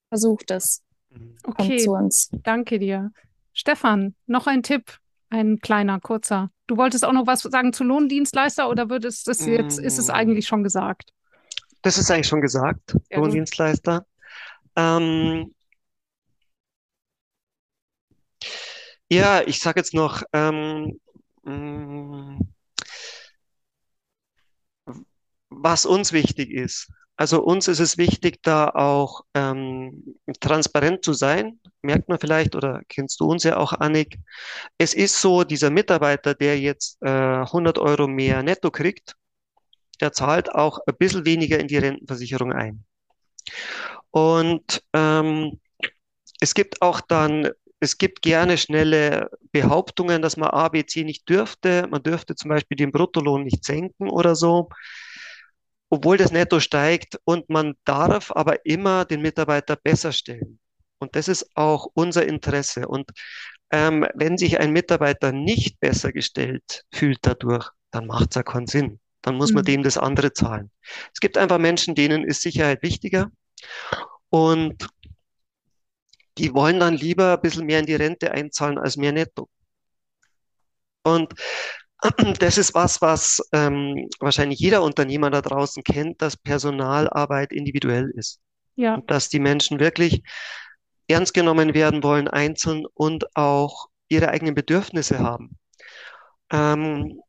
Versucht 0.09 0.51
es. 0.51 0.83
Okay, 1.43 1.67
Kommt 1.67 1.81
zu 1.81 1.91
uns. 1.91 2.29
Danke 2.43 2.77
dir. 2.79 3.11
Stefan, 3.53 4.15
noch 4.27 4.47
ein 4.47 4.61
Tipp, 4.61 4.99
ein 5.29 5.59
kleiner, 5.59 5.99
kurzer. 5.99 6.51
Du 6.67 6.77
wolltest 6.77 7.03
auch 7.03 7.13
noch 7.13 7.25
was 7.25 7.41
sagen 7.41 7.73
zu 7.73 7.83
Lohndienstleister 7.83 8.69
oder 8.69 8.89
würdest 8.89 9.27
das 9.27 9.45
jetzt, 9.45 9.79
ist 9.79 9.97
es 9.97 10.07
mm. 10.07 10.11
eigentlich 10.11 10.47
schon 10.47 10.63
gesagt? 10.63 11.11
Das 11.81 11.97
ist 11.97 12.11
eigentlich 12.11 12.27
schon 12.27 12.41
gesagt, 12.41 12.95
ja, 13.09 13.17
Lohndienstleister. 13.17 14.05
Ähm, 14.79 15.53
ja, 19.09 19.41
ich 19.45 19.59
sage 19.59 19.79
jetzt 19.79 19.93
noch, 19.93 20.23
ähm, 20.33 20.99
mm, 21.43 22.39
was 25.49 25.85
uns 25.85 26.13
wichtig 26.13 26.51
ist. 26.51 26.91
Also 27.17 27.43
uns 27.43 27.67
ist 27.67 27.79
es 27.79 27.97
wichtig, 27.97 28.41
da 28.43 28.69
auch 28.69 29.23
ähm, 29.33 30.15
transparent 30.39 31.03
zu 31.03 31.11
sein. 31.13 31.59
Merkt 31.81 32.07
man 32.07 32.17
vielleicht, 32.19 32.55
oder 32.55 32.81
kennst 32.87 33.19
du 33.19 33.25
uns 33.25 33.43
ja 33.43 33.57
auch, 33.57 33.73
Annik. 33.73 34.19
Es 34.77 34.93
ist 34.93 35.19
so, 35.19 35.43
dieser 35.43 35.69
Mitarbeiter, 35.69 36.33
der 36.33 36.59
jetzt 36.59 36.97
äh, 37.01 37.09
100 37.09 37.77
Euro 37.77 38.07
mehr 38.07 38.41
netto 38.43 38.71
kriegt, 38.71 39.17
der 40.01 40.13
zahlt 40.13 40.53
auch 40.55 40.79
ein 40.87 40.95
bisschen 40.97 41.25
weniger 41.25 41.59
in 41.59 41.67
die 41.67 41.77
Rentenversicherung 41.77 42.53
ein. 42.53 42.85
Und 44.11 44.83
ähm, 44.93 45.59
es 46.39 46.53
gibt 46.53 46.81
auch 46.81 47.01
dann, 47.01 47.49
es 47.79 47.97
gibt 47.97 48.21
gerne 48.21 48.57
schnelle 48.57 49.29
Behauptungen, 49.51 50.21
dass 50.21 50.37
man 50.37 50.49
A, 50.49 50.69
B, 50.69 50.85
C 50.85 51.03
nicht 51.03 51.27
dürfte. 51.29 51.87
Man 51.89 52.03
dürfte 52.03 52.35
zum 52.35 52.49
Beispiel 52.49 52.77
den 52.77 52.91
Bruttolohn 52.91 53.43
nicht 53.43 53.63
senken 53.63 54.09
oder 54.09 54.35
so 54.35 54.69
obwohl 55.89 56.17
das 56.17 56.31
Netto 56.31 56.59
steigt 56.59 57.19
und 57.25 57.49
man 57.49 57.75
darf 57.83 58.31
aber 58.31 58.65
immer 58.65 59.05
den 59.05 59.21
Mitarbeiter 59.21 59.75
besser 59.75 60.11
stellen. 60.11 60.59
Und 60.99 61.15
das 61.15 61.27
ist 61.27 61.49
auch 61.55 61.87
unser 61.93 62.25
Interesse. 62.25 62.87
Und 62.87 63.09
ähm, 63.71 64.05
wenn 64.13 64.37
sich 64.37 64.59
ein 64.59 64.71
Mitarbeiter 64.71 65.31
nicht 65.31 65.79
besser 65.79 66.11
gestellt 66.11 66.85
fühlt 66.93 67.19
dadurch, 67.21 67.69
dann 67.91 68.05
macht 68.05 68.31
es 68.31 68.35
ja 68.35 68.43
keinen 68.43 68.67
Sinn. 68.67 68.99
Dann 69.21 69.35
muss 69.35 69.51
man 69.51 69.63
mhm. 69.63 69.67
dem 69.67 69.83
das 69.83 69.97
andere 69.97 70.33
zahlen. 70.33 70.71
Es 71.13 71.19
gibt 71.19 71.37
einfach 71.37 71.57
Menschen, 71.57 71.95
denen 71.95 72.23
ist 72.23 72.41
Sicherheit 72.41 72.83
wichtiger 72.83 73.31
und 74.29 74.87
die 76.37 76.53
wollen 76.53 76.79
dann 76.79 76.95
lieber 76.95 77.33
ein 77.33 77.41
bisschen 77.41 77.65
mehr 77.65 77.79
in 77.79 77.85
die 77.85 77.95
Rente 77.95 78.31
einzahlen 78.31 78.77
als 78.77 78.95
mehr 78.95 79.11
netto. 79.11 79.49
Und 81.03 81.33
das 82.39 82.57
ist 82.57 82.73
was, 82.73 83.01
was 83.01 83.41
ähm, 83.51 84.07
wahrscheinlich 84.19 84.59
jeder 84.59 84.83
Unternehmer 84.83 85.29
da 85.29 85.41
draußen 85.41 85.83
kennt, 85.83 86.21
dass 86.21 86.37
Personalarbeit 86.37 87.51
individuell 87.51 88.09
ist. 88.15 88.39
Ja. 88.75 88.95
Und 88.95 89.11
dass 89.11 89.29
die 89.29 89.39
Menschen 89.39 89.79
wirklich 89.79 90.23
ernst 91.07 91.33
genommen 91.33 91.73
werden 91.73 92.03
wollen, 92.03 92.27
einzeln 92.27 92.85
und 92.93 93.35
auch 93.35 93.87
ihre 94.07 94.29
eigenen 94.29 94.55
Bedürfnisse 94.55 95.19
haben. 95.19 95.57
Ähm, 96.51 97.21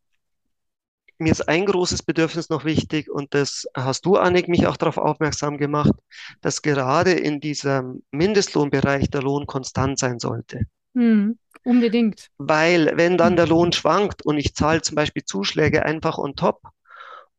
mir 1.20 1.32
ist 1.32 1.48
ein 1.48 1.66
großes 1.66 2.02
Bedürfnis 2.02 2.48
noch 2.48 2.64
wichtig 2.64 3.10
und 3.10 3.34
das 3.34 3.66
hast 3.74 4.06
du, 4.06 4.16
Annik, 4.16 4.48
mich 4.48 4.66
auch 4.66 4.76
darauf 4.76 4.98
aufmerksam 4.98 5.58
gemacht, 5.58 5.92
dass 6.40 6.62
gerade 6.62 7.12
in 7.12 7.40
diesem 7.40 8.02
Mindestlohnbereich 8.10 9.10
der 9.10 9.22
Lohn 9.22 9.46
konstant 9.46 9.98
sein 9.98 10.18
sollte. 10.18 10.62
Hm, 10.94 11.38
unbedingt. 11.64 12.28
Weil 12.38 12.92
wenn 12.96 13.18
dann 13.18 13.36
der 13.36 13.46
Lohn 13.46 13.72
schwankt 13.72 14.24
und 14.24 14.38
ich 14.38 14.54
zahle 14.54 14.82
zum 14.82 14.96
Beispiel 14.96 15.24
Zuschläge 15.24 15.84
einfach 15.84 16.18
on 16.18 16.34
top 16.34 16.62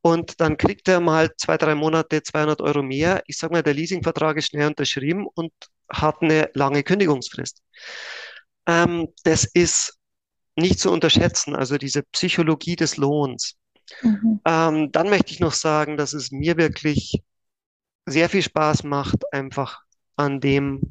und 0.01 0.39
dann 0.39 0.57
kriegt 0.57 0.87
er 0.87 0.99
mal 0.99 1.31
zwei, 1.37 1.57
drei 1.57 1.75
Monate 1.75 2.23
200 2.23 2.61
Euro 2.61 2.81
mehr, 2.81 3.23
ich 3.27 3.37
sage 3.37 3.53
mal, 3.53 3.63
der 3.63 3.73
Leasingvertrag 3.73 4.37
ist 4.37 4.47
schnell 4.47 4.67
unterschrieben 4.67 5.27
und 5.33 5.51
hat 5.89 6.21
eine 6.21 6.49
lange 6.53 6.83
Kündigungsfrist. 6.83 7.61
Ähm, 8.67 9.09
das 9.23 9.45
ist 9.45 9.97
nicht 10.55 10.79
zu 10.79 10.91
unterschätzen, 10.91 11.55
also 11.55 11.77
diese 11.77 12.03
Psychologie 12.03 12.75
des 12.75 12.97
Lohns. 12.97 13.55
Mhm. 14.01 14.41
Ähm, 14.45 14.91
dann 14.91 15.09
möchte 15.09 15.31
ich 15.31 15.39
noch 15.39 15.53
sagen, 15.53 15.97
dass 15.97 16.13
es 16.13 16.31
mir 16.31 16.57
wirklich 16.57 17.21
sehr 18.05 18.29
viel 18.29 18.41
Spaß 18.41 18.83
macht, 18.83 19.31
einfach 19.33 19.81
an 20.17 20.39
dem 20.39 20.81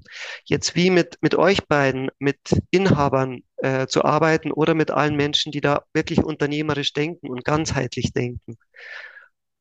jetzt 0.45 0.75
wie 0.75 0.91
mit, 0.91 1.19
mit 1.21 1.35
euch 1.35 1.67
beiden, 1.67 2.11
mit 2.19 2.39
Inhabern 2.71 3.43
äh, 3.59 3.87
zu 3.87 4.05
arbeiten 4.05 4.51
oder 4.53 4.75
mit 4.75 4.91
allen 4.91 5.17
Menschen, 5.17 5.53
die 5.53 5.61
da 5.61 5.85
wirklich 5.93 6.25
unternehmerisch 6.25 6.93
denken 6.93 7.29
und 7.29 7.45
ganzheitlich 7.45 8.13
denken. 8.13 8.57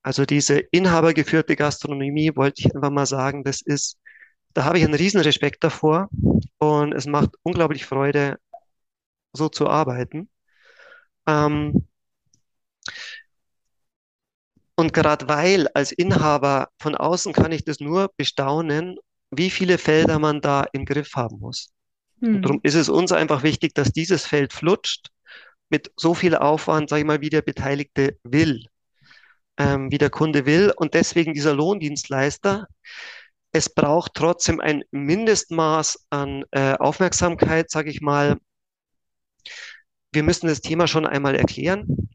Also 0.02 0.26
diese 0.26 0.58
inhabergeführte 0.60 1.56
Gastronomie, 1.56 2.32
wollte 2.36 2.62
ich 2.62 2.74
einfach 2.74 2.90
mal 2.90 3.06
sagen, 3.06 3.44
das 3.44 3.62
ist, 3.62 3.98
da 4.54 4.64
habe 4.64 4.80
ich 4.80 4.86
einen 4.86 4.94
riesen 4.94 5.20
Respekt 5.20 5.64
davor 5.64 6.10
und 6.58 6.94
es 6.94 7.06
macht 7.06 7.32
unglaublich 7.44 7.86
Freude, 7.86 8.40
so 9.34 9.50
zu 9.50 9.68
arbeiten. 9.68 10.30
Ähm, 11.28 11.89
und 14.80 14.94
gerade 14.94 15.28
weil 15.28 15.68
als 15.74 15.92
Inhaber 15.92 16.70
von 16.80 16.96
außen 16.96 17.34
kann 17.34 17.52
ich 17.52 17.66
das 17.66 17.80
nur 17.80 18.12
bestaunen 18.18 18.98
wie 19.32 19.50
viele 19.50 19.78
Felder 19.78 20.20
man 20.20 20.42
da 20.42 20.66
im 20.74 20.86
Griff 20.86 21.16
haben 21.16 21.40
muss. 21.40 21.72
Hm. 22.22 22.42
darum 22.42 22.60
ist 22.64 22.76
es 22.76 22.90
uns 22.90 23.12
einfach 23.12 23.44
wichtig, 23.44 23.74
dass 23.74 23.92
dieses 23.92 24.26
Feld 24.26 24.54
flutscht 24.54 25.10
mit 25.70 25.92
so 25.96 26.14
viel 26.14 26.36
Aufwand, 26.36 26.90
sage 26.90 27.02
ich 27.02 27.06
mal, 27.06 27.22
wie 27.22 27.30
der 27.30 27.42
Beteiligte 27.42 28.18
will, 28.24 28.66
ähm, 29.58 29.92
wie 29.92 29.98
der 29.98 30.10
Kunde 30.10 30.46
will. 30.46 30.74
Und 30.76 30.96
deswegen 30.96 31.34
dieser 31.34 31.54
Lohndienstleister, 31.54 32.68
es 33.52 33.70
braucht 33.74 34.16
trotzdem 34.16 34.60
ein 34.60 34.84
Mindestmaß 34.92 36.08
an 36.10 36.44
äh, 36.52 36.74
Aufmerksamkeit, 36.74 37.70
sage 37.70 37.90
ich 37.90 38.02
mal. 38.02 38.38
Wir 40.12 40.24
müssen 40.24 40.48
das 40.48 40.62
Thema 40.62 40.88
schon 40.88 41.06
einmal 41.06 41.36
erklären. 41.36 42.10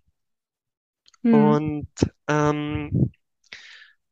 Hm. 1.24 1.34
Und 1.34 1.88
ähm, 2.28 3.12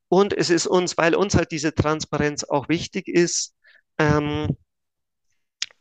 und 0.09 0.37
es 0.37 0.51
ist 0.51 0.67
uns, 0.67 0.95
weil 0.97 1.15
uns 1.15 1.35
halt 1.35 1.51
diese 1.51 1.73
Transparenz 1.73 2.43
auch 2.43 2.69
wichtig 2.69 3.07
ist, 3.07 3.55
ähm, 3.97 4.55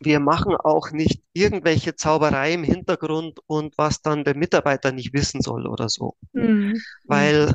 wir 0.00 0.20
machen 0.20 0.56
auch 0.56 0.90
nicht 0.90 1.22
irgendwelche 1.32 1.96
Zauberei 1.96 2.54
im 2.54 2.64
Hintergrund 2.64 3.40
und 3.46 3.76
was 3.76 4.00
dann 4.00 4.24
der 4.24 4.36
Mitarbeiter 4.36 4.90
nicht 4.90 5.12
wissen 5.12 5.42
soll 5.42 5.66
oder 5.66 5.88
so. 5.88 6.16
Mhm. 6.32 6.80
Weil, 7.04 7.54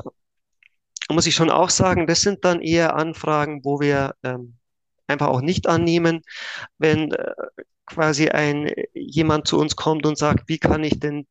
muss 1.10 1.26
ich 1.26 1.36
schon 1.36 1.50
auch 1.50 1.70
sagen, 1.70 2.08
das 2.08 2.22
sind 2.22 2.46
dann 2.46 2.62
eher 2.62 2.96
Anfragen, 2.96 3.62
wo 3.64 3.80
wir 3.80 4.14
ähm, 4.24 4.58
einfach 5.08 5.28
auch 5.28 5.42
nicht 5.42 5.68
annehmen, 5.68 6.22
wenn 6.78 7.12
äh, 7.12 7.34
quasi 7.86 8.30
ein 8.30 8.72
jemand 8.94 9.48
zu 9.48 9.60
uns 9.60 9.76
kommt 9.76 10.06
und 10.06 10.18
sagt, 10.18 10.48
wie 10.48 10.60
kann 10.60 10.84
ich 10.84 11.00
denn 11.00 11.26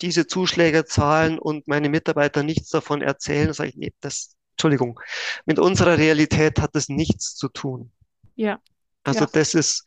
diese 0.00 0.26
Zuschläge 0.26 0.84
zahlen 0.84 1.38
und 1.38 1.68
meine 1.68 1.88
Mitarbeiter 1.88 2.42
nichts 2.42 2.70
davon 2.70 3.02
erzählen, 3.02 3.52
sage 3.52 3.70
ich, 3.70 3.76
nee, 3.76 3.92
das 4.00 4.36
Entschuldigung, 4.54 5.00
mit 5.46 5.58
unserer 5.58 5.98
Realität 5.98 6.60
hat 6.60 6.76
es 6.76 6.88
nichts 6.88 7.34
zu 7.34 7.48
tun. 7.48 7.90
Ja. 8.36 8.60
Also 9.02 9.20
ja. 9.20 9.26
das 9.32 9.54
ist, 9.54 9.84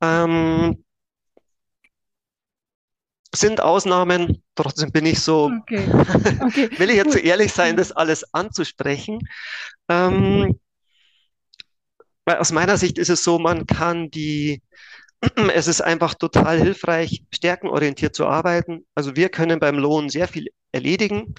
ähm, 0.00 0.84
sind 3.34 3.60
Ausnahmen, 3.60 4.42
trotzdem 4.54 4.92
bin 4.92 5.06
ich 5.06 5.20
so, 5.20 5.50
okay. 5.62 5.88
Okay. 5.92 6.70
will 6.78 6.90
ich 6.90 6.96
jetzt 6.96 7.12
so 7.12 7.18
ehrlich 7.18 7.52
sein, 7.52 7.76
das 7.76 7.92
alles 7.92 8.34
anzusprechen. 8.34 9.20
Ähm, 9.88 10.58
weil 12.24 12.36
aus 12.38 12.52
meiner 12.52 12.76
Sicht 12.76 12.98
ist 12.98 13.10
es 13.10 13.24
so, 13.24 13.38
man 13.38 13.66
kann 13.66 14.10
die, 14.10 14.62
es 15.54 15.66
ist 15.66 15.80
einfach 15.80 16.14
total 16.14 16.58
hilfreich, 16.58 17.24
stärkenorientiert 17.32 18.14
zu 18.14 18.26
arbeiten. 18.26 18.86
Also 18.94 19.16
wir 19.16 19.28
können 19.28 19.60
beim 19.60 19.78
Lohn 19.78 20.08
sehr 20.08 20.28
viel 20.28 20.48
erledigen. 20.72 21.34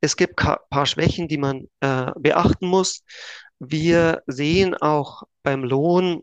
Es 0.00 0.16
gibt 0.16 0.42
ein 0.42 0.56
paar 0.70 0.86
Schwächen, 0.86 1.28
die 1.28 1.38
man 1.38 1.68
äh, 1.80 2.12
beachten 2.16 2.66
muss. 2.66 3.02
Wir 3.58 4.22
sehen 4.26 4.74
auch 4.74 5.24
beim 5.42 5.64
Lohn 5.64 6.22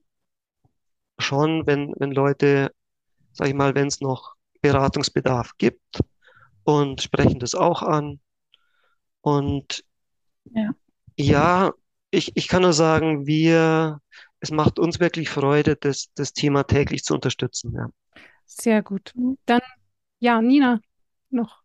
schon, 1.20 1.66
wenn, 1.68 1.94
wenn 1.98 2.12
Leute, 2.12 2.72
sag 3.32 3.48
ich 3.48 3.54
mal, 3.54 3.76
wenn 3.76 3.88
es 3.88 4.02
noch 4.02 4.36
Beratungsbedarf 4.62 5.52
gibt 5.58 6.00
und 6.64 7.02
sprechen 7.02 7.40
das 7.40 7.56
auch 7.56 7.82
an. 7.82 8.20
Und 9.22 9.84
ja, 10.46 10.72
ja 11.18 11.74
ich, 12.12 12.32
ich 12.36 12.48
kann 12.48 12.62
nur 12.62 12.74
sagen, 12.74 13.26
wir 13.26 14.00
es 14.44 14.52
macht 14.52 14.78
uns 14.78 15.00
wirklich 15.00 15.30
Freude, 15.30 15.78
das, 15.78 16.10
das 16.16 16.34
Thema 16.34 16.64
täglich 16.64 17.04
zu 17.04 17.14
unterstützen. 17.14 17.74
Ja. 17.76 17.88
Sehr 18.46 18.84
gut. 18.84 19.14
Dann, 19.46 19.62
ja, 20.20 20.42
Nina, 20.42 20.82
noch. 21.30 21.62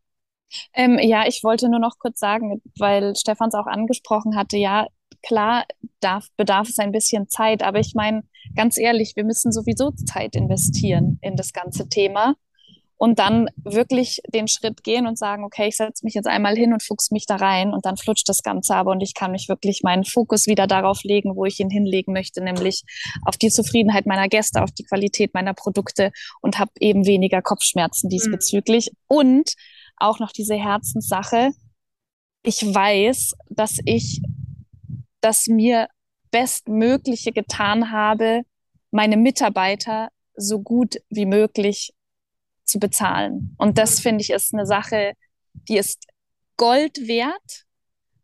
Ähm, 0.72 0.98
ja, 1.00 1.26
ich 1.26 1.42
wollte 1.42 1.68
nur 1.68 1.80
noch 1.80 1.98
kurz 1.98 2.20
sagen, 2.20 2.62
weil 2.78 3.16
Stefan 3.16 3.48
es 3.48 3.54
auch 3.54 3.66
angesprochen 3.66 4.36
hatte, 4.36 4.56
ja, 4.56 4.86
klar 5.22 5.64
darf, 5.98 6.28
bedarf 6.36 6.68
es 6.68 6.78
ein 6.78 6.92
bisschen 6.92 7.28
Zeit, 7.28 7.64
aber 7.64 7.80
ich 7.80 7.94
meine, 7.94 8.22
ganz 8.54 8.78
ehrlich, 8.78 9.16
wir 9.16 9.24
müssen 9.24 9.50
sowieso 9.50 9.90
Zeit 9.90 10.36
investieren 10.36 11.18
in 11.20 11.34
das 11.34 11.52
ganze 11.52 11.88
Thema 11.88 12.36
und 12.98 13.20
dann 13.20 13.48
wirklich 13.56 14.20
den 14.28 14.48
Schritt 14.48 14.82
gehen 14.82 15.06
und 15.06 15.16
sagen, 15.16 15.44
okay, 15.44 15.68
ich 15.68 15.76
setze 15.76 16.04
mich 16.04 16.14
jetzt 16.14 16.26
einmal 16.26 16.56
hin 16.56 16.72
und 16.72 16.82
fuchs 16.82 17.12
mich 17.12 17.26
da 17.26 17.36
rein 17.36 17.72
und 17.72 17.86
dann 17.86 17.96
flutscht 17.96 18.28
das 18.28 18.42
Ganze 18.42 18.74
aber 18.74 18.90
und 18.90 19.00
ich 19.00 19.14
kann 19.14 19.30
mich 19.30 19.48
wirklich 19.48 19.82
meinen 19.84 20.04
Fokus 20.04 20.46
wieder 20.48 20.66
darauf 20.66 21.04
legen, 21.04 21.36
wo 21.36 21.44
ich 21.44 21.60
ihn 21.60 21.70
hinlegen 21.70 22.12
möchte, 22.12 22.42
nämlich 22.42 22.82
auf 23.24 23.36
die 23.36 23.50
Zufriedenheit 23.50 24.06
meiner 24.06 24.28
Gäste, 24.28 24.62
auf 24.62 24.72
die 24.72 24.82
Qualität 24.82 25.32
meiner 25.32 25.54
Produkte 25.54 26.10
und 26.42 26.58
habe 26.58 26.72
eben 26.80 27.06
weniger 27.06 27.40
Kopfschmerzen 27.40 28.10
diesbezüglich 28.10 28.90
mhm. 28.90 29.16
und 29.16 29.52
auch 29.96 30.18
noch 30.18 30.32
diese 30.32 30.56
Herzenssache. 30.56 31.52
Ich 32.42 32.62
weiß, 32.62 33.34
dass 33.48 33.78
ich 33.84 34.20
das 35.20 35.46
mir 35.46 35.88
bestmögliche 36.32 37.32
getan 37.32 37.92
habe, 37.92 38.42
meine 38.90 39.16
Mitarbeiter 39.16 40.08
so 40.34 40.60
gut 40.60 40.96
wie 41.10 41.26
möglich 41.26 41.92
zu 42.68 42.78
bezahlen. 42.78 43.54
Und 43.58 43.78
das 43.78 44.00
finde 44.00 44.22
ich 44.22 44.30
ist 44.30 44.54
eine 44.54 44.66
Sache, 44.66 45.12
die 45.52 45.76
ist 45.76 46.06
Gold 46.56 47.08
wert, 47.08 47.66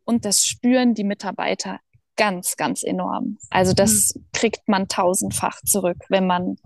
und 0.04 0.24
das 0.24 0.46
spüren 0.46 0.94
die 0.94 1.04
Mitarbeiter 1.04 1.80
ganz, 2.16 2.56
ganz 2.56 2.82
enorm. 2.82 3.38
Also 3.50 3.72
das 3.72 4.14
mhm. 4.14 4.26
kriegt 4.32 4.68
man 4.68 4.86
tausendfach 4.88 5.60
zurück, 5.62 5.98
wenn 6.08 6.26
man 6.26 6.56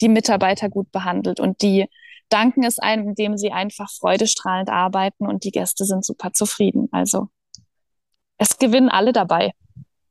die 0.00 0.08
Mitarbeiter 0.08 0.68
gut 0.68 0.90
behandelt 0.92 1.40
und 1.40 1.62
die 1.62 1.86
danken 2.28 2.64
es 2.64 2.78
einem, 2.78 3.08
indem 3.08 3.36
sie 3.38 3.52
einfach 3.52 3.90
freudestrahlend 3.90 4.68
arbeiten 4.68 5.26
und 5.26 5.44
die 5.44 5.52
Gäste 5.52 5.84
sind 5.84 6.04
super 6.04 6.32
zufrieden. 6.32 6.88
Also 6.90 7.28
es 8.36 8.58
gewinnen 8.58 8.88
alle 8.88 9.12
dabei. 9.12 9.52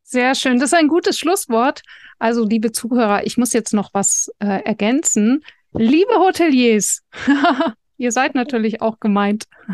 Sehr 0.03 0.33
schön. 0.35 0.59
Das 0.59 0.71
ist 0.71 0.77
ein 0.77 0.87
gutes 0.87 1.17
Schlusswort. 1.17 1.81
Also, 2.19 2.45
liebe 2.45 2.71
Zuhörer, 2.71 3.25
ich 3.25 3.37
muss 3.37 3.51
jetzt 3.51 3.73
noch 3.73 3.89
was 3.93 4.29
äh, 4.39 4.63
ergänzen. 4.63 5.43
Liebe 5.73 6.13
Hoteliers, 6.15 7.01
ihr 7.97 8.11
seid 8.11 8.35
natürlich 8.35 8.81
auch 8.81 8.99
gemeint. 8.99 9.45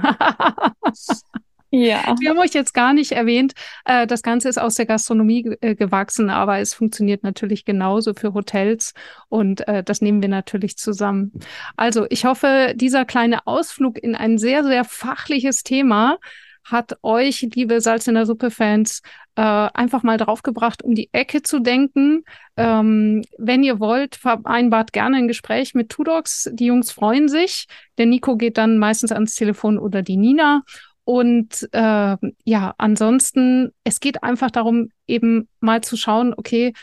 Ja. 1.72 2.16
Wir 2.20 2.32
haben 2.32 2.40
euch 2.40 2.56
jetzt 2.56 2.74
gar 2.74 2.94
nicht 2.94 3.12
erwähnt. 3.12 3.54
Äh, 3.86 4.08
das 4.08 4.24
Ganze 4.24 4.50
ist 4.50 4.58
aus 4.58 4.74
der 4.74 4.88
Gastronomie 4.88 5.56
äh, 5.62 5.76
gewachsen, 5.76 6.32
aber 6.32 6.58
es 6.58 6.74
funktioniert 6.74 7.22
natürlich 7.22 7.64
genauso 7.64 8.16
für 8.16 8.34
Hotels 8.34 8.96
und 9.28 9.68
äh, 9.68 9.84
das 9.84 10.02
nehmen 10.02 10.24
wir 10.24 10.30
natürlich 10.30 10.78
zusammen. 10.78 11.32
Also 11.78 12.08
ich 12.10 12.26
hoffe, 12.26 12.74
dieser 12.76 13.06
kleine 13.06 13.46
Ausflug 13.46 14.02
in 14.02 14.16
ein 14.16 14.40
sehr, 14.40 14.64
sehr 14.64 14.84
fachliches 14.84 15.62
Thema 15.62 16.18
hat 16.64 16.98
euch, 17.04 17.48
liebe 17.54 17.82
Salz 17.82 18.08
in 18.08 18.16
der 18.16 18.26
Suppe-Fans, 18.26 19.02
äh, 19.40 19.70
einfach 19.74 20.04
mal 20.04 20.18
draufgebracht, 20.18 20.84
um 20.84 20.96
die 20.96 21.08
Ecke 21.14 21.42
zu 21.42 21.60
denken. 21.60 22.26
Ähm, 22.58 23.24
wenn 23.38 23.64
ihr 23.64 23.80
wollt, 23.80 24.18
vereinbart 24.18 24.92
gerne 24.92 25.16
ein 25.16 25.30
Gespräch 25.30 25.74
mit 25.74 25.88
Tudox. 25.88 26.50
Die 26.52 26.66
Jungs 26.66 26.92
freuen 26.92 27.30
sich. 27.30 27.68
Der 27.98 28.06
Nico 28.06 28.36
geht 28.36 28.58
dann 28.58 28.80
meistens 28.80 29.14
ans 29.14 29.36
Telefon 29.36 29.78
oder 29.78 30.02
die 30.02 30.18
Nina. 30.18 30.64
Und 31.06 31.70
äh, 31.72 32.18
ja, 32.44 32.74
ansonsten, 32.78 33.72
es 33.86 34.02
geht 34.02 34.24
einfach 34.24 34.52
darum, 34.52 34.90
eben 35.08 35.48
mal 35.62 35.80
zu 35.80 35.96
schauen, 35.96 36.34
okay, 36.36 36.74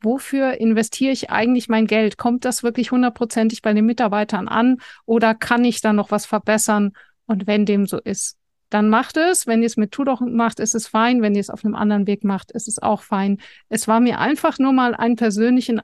wofür 0.00 0.58
investiere 0.58 1.12
ich 1.12 1.28
eigentlich 1.28 1.68
mein 1.68 1.86
Geld? 1.86 2.16
Kommt 2.16 2.46
das 2.46 2.62
wirklich 2.62 2.92
hundertprozentig 2.92 3.60
bei 3.60 3.74
den 3.74 3.84
Mitarbeitern 3.84 4.48
an 4.48 4.78
oder 5.04 5.34
kann 5.34 5.66
ich 5.66 5.82
da 5.82 5.92
noch 5.92 6.10
was 6.10 6.24
verbessern? 6.24 6.92
Und 7.26 7.46
wenn 7.46 7.66
dem 7.66 7.86
so 7.86 7.98
ist, 7.98 8.38
dann 8.70 8.88
macht 8.88 9.16
es. 9.16 9.46
Wenn 9.46 9.62
ihr 9.62 9.66
es 9.66 9.76
mit 9.76 9.92
Tudor 9.92 10.20
macht, 10.26 10.60
ist 10.60 10.74
es 10.74 10.88
fein. 10.88 11.22
Wenn 11.22 11.34
ihr 11.34 11.40
es 11.40 11.50
auf 11.50 11.64
einem 11.64 11.74
anderen 11.74 12.06
Weg 12.06 12.24
macht, 12.24 12.50
ist 12.52 12.68
es 12.68 12.80
auch 12.80 13.02
fein. 13.02 13.38
Es 13.68 13.86
war 13.88 14.00
mir 14.00 14.18
einfach 14.18 14.58
nur 14.58 14.72
mal 14.72 14.94
ein, 14.94 15.16
persönlichen, 15.16 15.80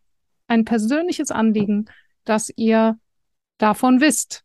ein 0.48 0.64
persönliches 0.64 1.30
Anliegen, 1.30 1.86
dass 2.24 2.50
ihr 2.56 2.98
davon 3.58 4.00
wisst, 4.00 4.44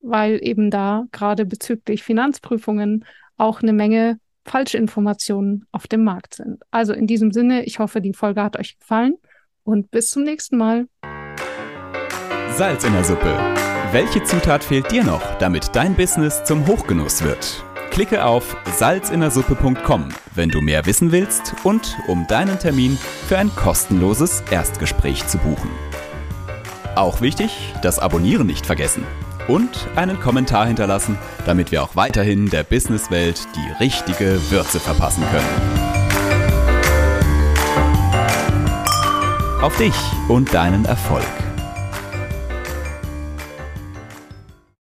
weil 0.00 0.38
eben 0.42 0.70
da 0.70 1.04
gerade 1.12 1.44
bezüglich 1.44 2.02
Finanzprüfungen 2.02 3.04
auch 3.36 3.62
eine 3.62 3.72
Menge 3.72 4.18
Falschinformationen 4.44 5.66
auf 5.72 5.86
dem 5.86 6.04
Markt 6.04 6.34
sind. 6.34 6.62
Also 6.70 6.92
in 6.92 7.06
diesem 7.06 7.32
Sinne, 7.32 7.64
ich 7.64 7.78
hoffe, 7.78 8.00
die 8.00 8.12
Folge 8.12 8.42
hat 8.42 8.58
euch 8.58 8.78
gefallen 8.78 9.16
und 9.64 9.90
bis 9.90 10.10
zum 10.10 10.24
nächsten 10.24 10.56
Mal. 10.56 10.86
Salz 12.50 12.84
in 12.84 12.92
der 12.92 13.04
Suppe. 13.04 13.38
Welche 13.92 14.22
Zutat 14.22 14.64
fehlt 14.64 14.90
dir 14.90 15.04
noch, 15.04 15.22
damit 15.38 15.74
dein 15.74 15.94
Business 15.94 16.42
zum 16.44 16.66
Hochgenuss 16.66 17.22
wird? 17.22 17.64
Klicke 17.92 18.24
auf 18.24 18.56
salzinnersuppe.com, 18.74 20.08
wenn 20.34 20.48
du 20.48 20.62
mehr 20.62 20.86
wissen 20.86 21.12
willst 21.12 21.54
und 21.62 21.98
um 22.08 22.26
deinen 22.26 22.58
Termin 22.58 22.96
für 23.28 23.36
ein 23.36 23.54
kostenloses 23.54 24.42
Erstgespräch 24.50 25.26
zu 25.26 25.36
buchen. 25.36 25.68
Auch 26.94 27.20
wichtig, 27.20 27.50
das 27.82 27.98
Abonnieren 27.98 28.46
nicht 28.46 28.64
vergessen 28.64 29.04
und 29.46 29.88
einen 29.94 30.18
Kommentar 30.20 30.66
hinterlassen, 30.66 31.18
damit 31.44 31.70
wir 31.70 31.82
auch 31.82 31.94
weiterhin 31.94 32.48
der 32.48 32.64
Businesswelt 32.64 33.46
die 33.56 33.84
richtige 33.84 34.40
Würze 34.50 34.80
verpassen 34.80 35.24
können. 35.30 35.82
Auf 39.60 39.76
dich 39.76 39.94
und 40.28 40.54
deinen 40.54 40.86
Erfolg. 40.86 41.41